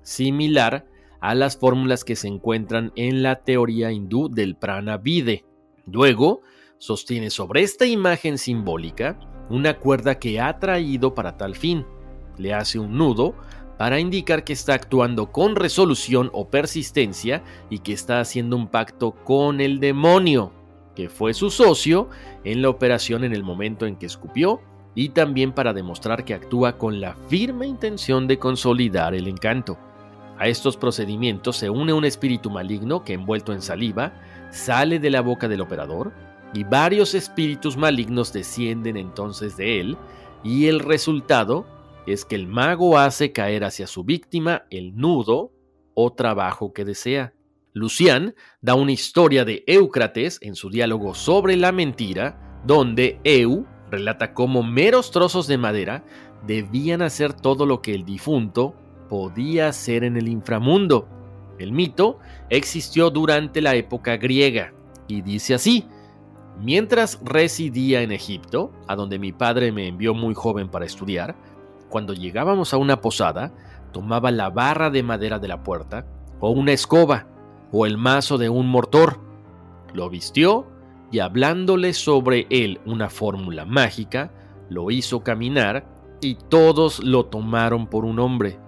similar 0.01 0.87
a 1.21 1.35
las 1.35 1.57
fórmulas 1.57 2.03
que 2.03 2.15
se 2.15 2.27
encuentran 2.27 2.91
en 2.95 3.23
la 3.23 3.43
teoría 3.43 3.91
hindú 3.91 4.29
del 4.29 4.55
prana 4.55 4.97
vide. 4.97 5.45
Luego, 5.85 6.41
sostiene 6.77 7.29
sobre 7.29 7.61
esta 7.61 7.85
imagen 7.85 8.37
simbólica 8.37 9.19
una 9.49 9.77
cuerda 9.77 10.19
que 10.19 10.39
ha 10.39 10.59
traído 10.59 11.13
para 11.13 11.37
tal 11.37 11.55
fin. 11.55 11.85
Le 12.37 12.53
hace 12.53 12.79
un 12.79 12.97
nudo 12.97 13.35
para 13.77 13.99
indicar 13.99 14.43
que 14.43 14.53
está 14.53 14.73
actuando 14.73 15.31
con 15.31 15.55
resolución 15.55 16.29
o 16.33 16.49
persistencia 16.49 17.43
y 17.69 17.79
que 17.79 17.93
está 17.93 18.19
haciendo 18.19 18.55
un 18.55 18.67
pacto 18.67 19.11
con 19.11 19.61
el 19.61 19.79
demonio, 19.79 20.51
que 20.95 21.09
fue 21.09 21.33
su 21.33 21.49
socio 21.49 22.09
en 22.43 22.61
la 22.61 22.69
operación 22.69 23.23
en 23.23 23.33
el 23.33 23.43
momento 23.43 23.85
en 23.85 23.95
que 23.95 24.05
escupió 24.05 24.61
y 24.95 25.09
también 25.09 25.53
para 25.53 25.73
demostrar 25.73 26.25
que 26.25 26.33
actúa 26.33 26.77
con 26.77 26.99
la 26.99 27.15
firme 27.29 27.67
intención 27.67 28.27
de 28.27 28.37
consolidar 28.37 29.13
el 29.13 29.27
encanto. 29.27 29.77
A 30.39 30.47
estos 30.47 30.77
procedimientos 30.77 31.57
se 31.57 31.69
une 31.69 31.91
un 31.91 32.05
espíritu 32.05 32.49
maligno 32.49 33.03
que 33.03 33.13
envuelto 33.13 33.51
en 33.51 33.61
saliva 33.61 34.13
sale 34.51 34.97
de 34.97 35.09
la 35.09 35.19
boca 35.19 35.49
del 35.49 35.59
operador 35.59 36.13
y 36.53 36.63
varios 36.63 37.13
espíritus 37.13 37.75
malignos 37.75 38.31
descienden 38.31 38.95
entonces 38.95 39.57
de 39.57 39.81
él 39.81 39.97
y 40.43 40.67
el 40.67 40.79
resultado 40.79 41.67
es 42.07 42.23
que 42.23 42.35
el 42.35 42.47
mago 42.47 42.97
hace 42.97 43.33
caer 43.33 43.65
hacia 43.65 43.85
su 43.85 44.05
víctima 44.05 44.63
el 44.69 44.95
nudo 44.95 45.51
o 45.93 46.13
trabajo 46.13 46.71
que 46.71 46.85
desea. 46.85 47.33
Lucian 47.73 48.33
da 48.61 48.75
una 48.75 48.93
historia 48.93 49.43
de 49.43 49.65
Éucrates 49.67 50.39
en 50.41 50.55
su 50.55 50.69
diálogo 50.69 51.13
sobre 51.13 51.57
la 51.57 51.71
mentira, 51.71 52.61
donde 52.65 53.19
Eu 53.25 53.67
relata 53.91 54.33
cómo 54.33 54.63
meros 54.63 55.11
trozos 55.11 55.47
de 55.47 55.57
madera 55.57 56.05
debían 56.47 57.01
hacer 57.01 57.33
todo 57.33 57.65
lo 57.65 57.81
que 57.81 57.93
el 57.93 58.05
difunto 58.05 58.75
podía 59.09 59.67
hacer 59.67 60.03
en 60.03 60.15
el 60.15 60.27
inframundo. 60.27 61.07
El 61.57 61.71
mito 61.71 62.19
existió 62.49 63.09
durante 63.09 63.61
la 63.61 63.75
época 63.75 64.15
griega 64.17 64.73
y 65.07 65.21
dice 65.21 65.55
así, 65.55 65.85
mientras 66.61 67.19
residía 67.23 68.01
en 68.01 68.11
Egipto, 68.11 68.71
a 68.87 68.95
donde 68.95 69.19
mi 69.19 69.33
padre 69.33 69.71
me 69.71 69.87
envió 69.87 70.13
muy 70.13 70.33
joven 70.33 70.69
para 70.69 70.85
estudiar, 70.85 71.35
cuando 71.89 72.13
llegábamos 72.13 72.73
a 72.73 72.77
una 72.77 73.01
posada, 73.01 73.51
tomaba 73.91 74.31
la 74.31 74.49
barra 74.49 74.89
de 74.89 75.03
madera 75.03 75.39
de 75.39 75.47
la 75.47 75.63
puerta, 75.63 76.05
o 76.39 76.51
una 76.51 76.71
escoba, 76.71 77.27
o 77.71 77.85
el 77.85 77.97
mazo 77.97 78.37
de 78.37 78.49
un 78.49 78.67
mortor, 78.67 79.19
lo 79.93 80.09
vistió 80.09 80.67
y 81.11 81.19
hablándole 81.19 81.93
sobre 81.93 82.45
él 82.49 82.79
una 82.85 83.09
fórmula 83.09 83.65
mágica, 83.65 84.31
lo 84.69 84.91
hizo 84.91 85.23
caminar 85.23 85.87
y 86.21 86.35
todos 86.35 87.03
lo 87.03 87.25
tomaron 87.25 87.87
por 87.87 88.05
un 88.05 88.19
hombre. 88.19 88.59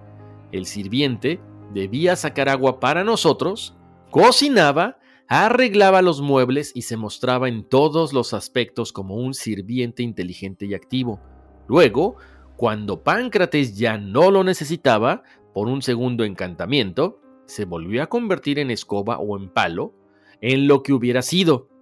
El 0.52 0.66
sirviente 0.66 1.40
debía 1.74 2.14
sacar 2.14 2.48
agua 2.48 2.78
para 2.78 3.02
nosotros, 3.02 3.76
cocinaba, 4.10 4.98
arreglaba 5.26 6.02
los 6.02 6.20
muebles 6.20 6.72
y 6.74 6.82
se 6.82 6.96
mostraba 6.96 7.48
en 7.48 7.64
todos 7.64 8.12
los 8.12 8.34
aspectos 8.34 8.92
como 8.92 9.16
un 9.16 9.34
sirviente 9.34 10.02
inteligente 10.02 10.66
y 10.66 10.74
activo. 10.74 11.20
Luego, 11.66 12.16
cuando 12.56 13.02
Páncrates 13.02 13.76
ya 13.76 13.98
no 13.98 14.30
lo 14.30 14.44
necesitaba, 14.44 15.22
por 15.54 15.68
un 15.68 15.82
segundo 15.82 16.24
encantamiento, 16.24 17.20
se 17.46 17.64
volvió 17.64 18.02
a 18.02 18.06
convertir 18.06 18.58
en 18.58 18.70
escoba 18.70 19.18
o 19.18 19.36
en 19.36 19.48
palo, 19.48 19.94
en 20.40 20.68
lo 20.68 20.82
que 20.82 20.92
hubiera 20.92 21.22
sido, 21.22 21.72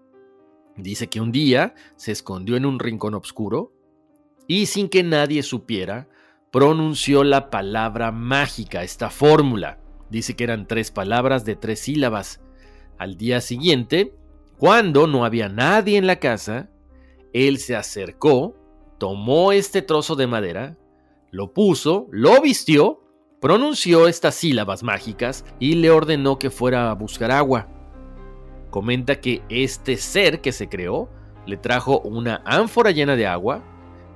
Dice 0.82 1.08
que 1.08 1.20
un 1.20 1.32
día 1.32 1.74
se 1.96 2.12
escondió 2.12 2.56
en 2.56 2.64
un 2.64 2.78
rincón 2.78 3.14
oscuro 3.14 3.72
y 4.46 4.66
sin 4.66 4.88
que 4.88 5.02
nadie 5.02 5.42
supiera, 5.42 6.08
pronunció 6.50 7.24
la 7.24 7.50
palabra 7.50 8.12
mágica, 8.12 8.82
esta 8.82 9.10
fórmula. 9.10 9.78
Dice 10.10 10.34
que 10.34 10.44
eran 10.44 10.66
tres 10.66 10.90
palabras 10.90 11.44
de 11.44 11.56
tres 11.56 11.80
sílabas. 11.80 12.40
Al 12.98 13.16
día 13.16 13.40
siguiente, 13.40 14.14
cuando 14.58 15.06
no 15.06 15.24
había 15.24 15.48
nadie 15.48 15.96
en 15.96 16.06
la 16.06 16.16
casa, 16.16 16.68
él 17.32 17.58
se 17.58 17.76
acercó, 17.76 18.56
tomó 18.98 19.52
este 19.52 19.82
trozo 19.82 20.16
de 20.16 20.26
madera, 20.26 20.76
lo 21.30 21.52
puso, 21.52 22.08
lo 22.10 22.40
vistió, 22.40 23.00
pronunció 23.40 24.08
estas 24.08 24.34
sílabas 24.34 24.82
mágicas 24.82 25.44
y 25.58 25.76
le 25.76 25.90
ordenó 25.90 26.38
que 26.38 26.50
fuera 26.50 26.90
a 26.90 26.94
buscar 26.94 27.30
agua 27.30 27.68
comenta 28.70 29.20
que 29.20 29.42
este 29.48 29.96
ser 29.96 30.40
que 30.40 30.52
se 30.52 30.68
creó 30.68 31.10
le 31.46 31.56
trajo 31.56 32.00
una 32.00 32.42
ánfora 32.44 32.92
llena 32.92 33.16
de 33.16 33.26
agua 33.26 33.62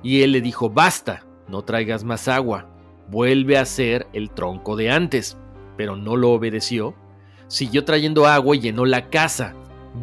y 0.01 0.21
él 0.21 0.31
le 0.31 0.41
dijo, 0.41 0.69
basta, 0.69 1.25
no 1.47 1.63
traigas 1.63 2.03
más 2.03 2.27
agua, 2.27 2.67
vuelve 3.09 3.57
a 3.57 3.65
ser 3.65 4.07
el 4.13 4.29
tronco 4.31 4.75
de 4.75 4.91
antes. 4.91 5.37
Pero 5.77 5.95
no 5.95 6.15
lo 6.15 6.31
obedeció, 6.31 6.95
siguió 7.47 7.83
trayendo 7.83 8.27
agua 8.27 8.55
y 8.55 8.59
llenó 8.59 8.85
la 8.85 9.09
casa. 9.09 9.53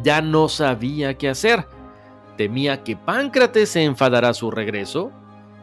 Ya 0.03 0.21
no 0.21 0.49
sabía 0.49 1.17
qué 1.17 1.29
hacer. 1.29 1.65
Temía 2.37 2.83
que 2.83 2.95
Páncrates 2.95 3.69
se 3.69 3.83
enfadara 3.83 4.29
a 4.29 4.33
su 4.33 4.51
regreso. 4.51 5.11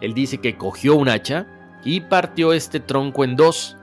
Él 0.00 0.14
dice 0.14 0.38
que 0.38 0.56
cogió 0.56 0.94
un 0.96 1.08
hacha 1.08 1.46
y 1.84 2.00
partió 2.00 2.52
este 2.52 2.80
tronco 2.80 3.24
en 3.24 3.36
dos. 3.36 3.76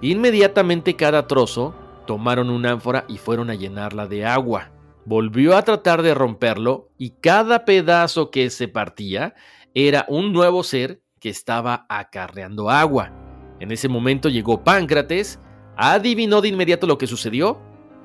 Inmediatamente 0.00 0.96
cada 0.96 1.26
trozo 1.26 1.74
Tomaron 2.06 2.50
un 2.50 2.66
ánfora 2.66 3.04
y 3.08 3.16
fueron 3.16 3.50
a 3.50 3.54
llenarla 3.54 4.06
de 4.06 4.26
agua. 4.26 4.70
Volvió 5.06 5.56
a 5.56 5.62
tratar 5.62 6.02
de 6.02 6.14
romperlo 6.14 6.90
y 6.98 7.10
cada 7.10 7.64
pedazo 7.64 8.30
que 8.30 8.50
se 8.50 8.68
partía 8.68 9.34
era 9.74 10.06
un 10.08 10.32
nuevo 10.32 10.62
ser 10.62 11.02
que 11.18 11.28
estaba 11.28 11.84
acarreando 11.88 12.70
agua. 12.70 13.10
En 13.58 13.72
ese 13.72 13.88
momento 13.88 14.28
llegó 14.28 14.62
Páncrates, 14.62 15.40
adivinó 15.76 16.40
de 16.40 16.48
inmediato 16.48 16.86
lo 16.86 16.96
que 16.96 17.08
sucedió 17.08 17.60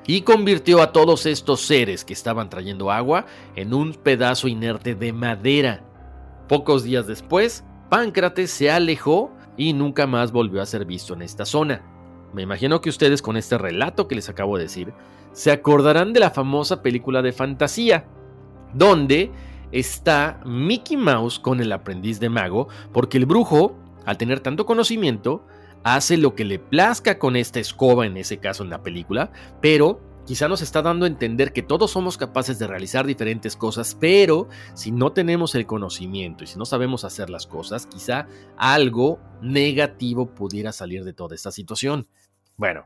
y 0.08 0.22
convirtió 0.22 0.82
a 0.82 0.92
todos 0.92 1.28
estos 1.28 1.62
seres 1.62 2.04
que 2.04 2.14
estaban 2.14 2.50
trayendo 2.50 2.90
agua 2.90 3.26
en 3.56 3.74
un 3.74 3.94
pedazo 3.94 4.48
inerte 4.48 4.96
de 4.96 5.14
madera. 5.14 5.86
Pocos 6.48 6.84
días 6.84 7.06
después, 7.06 7.64
Páncrates 7.90 8.50
se 8.50 8.72
alejó 8.72 9.32
y 9.56 9.74
nunca 9.74 10.08
más 10.08 10.32
volvió 10.32 10.62
a 10.62 10.66
ser 10.66 10.86
visto 10.86 11.14
en 11.14 11.22
esta 11.22 11.46
zona. 11.46 11.84
Me 12.34 12.42
imagino 12.42 12.82
que 12.82 12.90
ustedes 12.90 13.22
con 13.22 13.38
este 13.38 13.58
relato 13.58 14.08
que 14.08 14.16
les 14.16 14.30
acabo 14.30 14.58
de 14.58 14.64
decir 14.64 14.94
se 15.32 15.52
acordarán 15.52 16.14
de 16.14 16.20
la 16.20 16.32
famosa 16.32 16.82
película 16.82 17.22
de 17.22 17.32
fantasía, 17.32 18.06
donde 18.74 19.32
está 19.72 20.42
Mickey 20.46 20.98
Mouse 20.98 21.40
con 21.40 21.60
el 21.60 21.72
aprendiz 21.72 22.20
de 22.20 22.30
mago, 22.30 22.68
porque 22.94 23.18
el 23.18 23.26
brujo, 23.26 23.76
al 24.06 24.18
tener 24.18 24.40
tanto 24.40 24.66
conocimiento, 24.66 25.46
hace 25.84 26.18
lo 26.18 26.36
que 26.36 26.46
le 26.46 26.60
plazca 26.60 27.20
con 27.20 27.36
esta 27.36 27.60
escoba, 27.60 28.06
en 28.06 28.18
ese 28.18 28.38
caso 28.38 28.64
en 28.64 28.70
la 28.70 28.84
película, 28.84 29.32
pero 29.62 30.02
quizá 30.26 30.48
nos 30.48 30.62
está 30.62 30.82
dando 30.82 31.06
a 31.06 31.08
entender 31.08 31.54
que 31.54 31.64
todos 31.64 31.92
somos 31.92 32.18
capaces 32.18 32.60
de 32.60 32.68
realizar 32.68 33.06
diferentes 33.06 33.56
cosas, 33.56 33.96
pero 34.00 34.48
si 34.74 34.92
no 34.92 35.12
tenemos 35.12 35.56
el 35.56 35.66
conocimiento 35.66 36.44
y 36.44 36.48
si 36.48 36.58
no 36.58 36.66
sabemos 36.66 37.04
hacer 37.04 37.30
las 37.30 37.48
cosas, 37.48 37.88
quizá 37.88 38.28
algo 38.58 39.20
negativo 39.42 40.28
pudiera 40.28 40.72
salir 40.72 41.04
de 41.04 41.14
toda 41.14 41.36
esta 41.36 41.52
situación. 41.52 42.08
Bueno, 42.58 42.86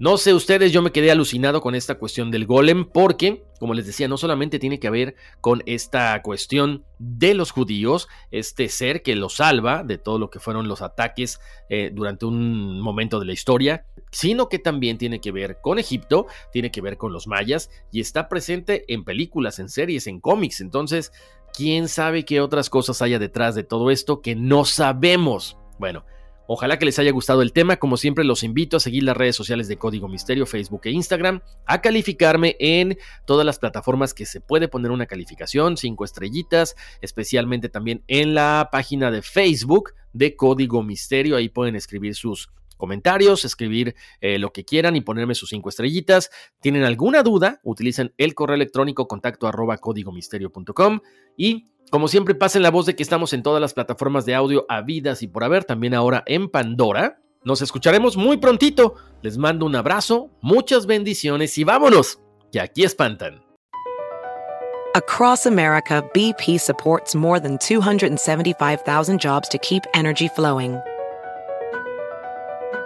No 0.00 0.16
sé 0.16 0.32
ustedes, 0.32 0.72
yo 0.72 0.80
me 0.80 0.92
quedé 0.92 1.10
alucinado 1.10 1.60
con 1.60 1.74
esta 1.74 1.96
cuestión 1.96 2.30
del 2.30 2.46
golem 2.46 2.86
porque, 2.86 3.44
como 3.58 3.74
les 3.74 3.84
decía, 3.84 4.08
no 4.08 4.16
solamente 4.16 4.58
tiene 4.58 4.80
que 4.80 4.88
ver 4.88 5.14
con 5.42 5.62
esta 5.66 6.22
cuestión 6.22 6.86
de 6.98 7.34
los 7.34 7.50
judíos, 7.50 8.08
este 8.30 8.70
ser 8.70 9.02
que 9.02 9.14
los 9.14 9.34
salva 9.34 9.84
de 9.84 9.98
todo 9.98 10.18
lo 10.18 10.30
que 10.30 10.40
fueron 10.40 10.68
los 10.68 10.80
ataques 10.80 11.38
eh, 11.68 11.90
durante 11.92 12.24
un 12.24 12.80
momento 12.80 13.20
de 13.20 13.26
la 13.26 13.34
historia, 13.34 13.84
sino 14.10 14.48
que 14.48 14.58
también 14.58 14.96
tiene 14.96 15.20
que 15.20 15.32
ver 15.32 15.58
con 15.60 15.78
Egipto, 15.78 16.28
tiene 16.50 16.70
que 16.70 16.80
ver 16.80 16.96
con 16.96 17.12
los 17.12 17.26
mayas 17.26 17.68
y 17.92 18.00
está 18.00 18.30
presente 18.30 18.86
en 18.88 19.04
películas, 19.04 19.58
en 19.58 19.68
series, 19.68 20.06
en 20.06 20.18
cómics. 20.18 20.62
Entonces, 20.62 21.12
¿quién 21.52 21.88
sabe 21.88 22.24
qué 22.24 22.40
otras 22.40 22.70
cosas 22.70 23.02
haya 23.02 23.18
detrás 23.18 23.54
de 23.54 23.64
todo 23.64 23.90
esto 23.90 24.22
que 24.22 24.34
no 24.34 24.64
sabemos? 24.64 25.58
Bueno, 25.78 26.06
Ojalá 26.52 26.80
que 26.80 26.84
les 26.84 26.98
haya 26.98 27.12
gustado 27.12 27.42
el 27.42 27.52
tema. 27.52 27.76
Como 27.76 27.96
siempre, 27.96 28.24
los 28.24 28.42
invito 28.42 28.76
a 28.76 28.80
seguir 28.80 29.04
las 29.04 29.16
redes 29.16 29.36
sociales 29.36 29.68
de 29.68 29.76
Código 29.76 30.08
Misterio, 30.08 30.46
Facebook 30.46 30.80
e 30.82 30.90
Instagram, 30.90 31.42
a 31.64 31.80
calificarme 31.80 32.56
en 32.58 32.98
todas 33.24 33.46
las 33.46 33.60
plataformas 33.60 34.14
que 34.14 34.26
se 34.26 34.40
puede 34.40 34.66
poner 34.66 34.90
una 34.90 35.06
calificación, 35.06 35.76
cinco 35.76 36.04
estrellitas, 36.04 36.74
especialmente 37.02 37.68
también 37.68 38.02
en 38.08 38.34
la 38.34 38.68
página 38.72 39.12
de 39.12 39.22
Facebook 39.22 39.94
de 40.12 40.34
Código 40.34 40.82
Misterio. 40.82 41.36
Ahí 41.36 41.50
pueden 41.50 41.76
escribir 41.76 42.16
sus 42.16 42.50
comentarios, 42.80 43.44
escribir 43.44 43.94
eh, 44.20 44.40
lo 44.40 44.52
que 44.52 44.64
quieran 44.64 44.96
y 44.96 45.02
ponerme 45.02 45.36
sus 45.36 45.50
cinco 45.50 45.68
estrellitas. 45.68 46.30
¿Tienen 46.60 46.82
alguna 46.82 47.22
duda? 47.22 47.60
Utilicen 47.62 48.12
el 48.18 48.34
correo 48.34 48.56
electrónico 48.56 49.06
contacto 49.06 49.46
arroba 49.46 49.78
códigomisterio.com 49.78 50.98
y 51.36 51.68
como 51.90 52.06
siempre, 52.06 52.36
pasen 52.36 52.62
la 52.62 52.70
voz 52.70 52.86
de 52.86 52.94
que 52.94 53.02
estamos 53.02 53.32
en 53.32 53.42
todas 53.42 53.60
las 53.60 53.74
plataformas 53.74 54.24
de 54.24 54.36
audio 54.36 54.64
habidas 54.68 55.22
y 55.22 55.26
por 55.26 55.42
haber, 55.42 55.64
también 55.64 55.92
ahora 55.92 56.22
en 56.26 56.48
Pandora. 56.48 57.20
Nos 57.42 57.62
escucharemos 57.62 58.16
muy 58.16 58.36
prontito. 58.36 58.94
Les 59.22 59.38
mando 59.38 59.66
un 59.66 59.74
abrazo, 59.74 60.30
muchas 60.40 60.86
bendiciones 60.86 61.58
y 61.58 61.64
vámonos, 61.64 62.20
que 62.52 62.60
aquí 62.60 62.84
espantan. 62.84 63.42
Across 64.94 65.46
America, 65.46 66.02
BP 66.14 66.58
supports 66.58 67.14
more 67.14 67.40
than 67.40 67.58
275,000 67.58 69.20
jobs 69.20 69.48
to 69.48 69.58
keep 69.58 69.84
energy 69.94 70.28
flowing. 70.28 70.80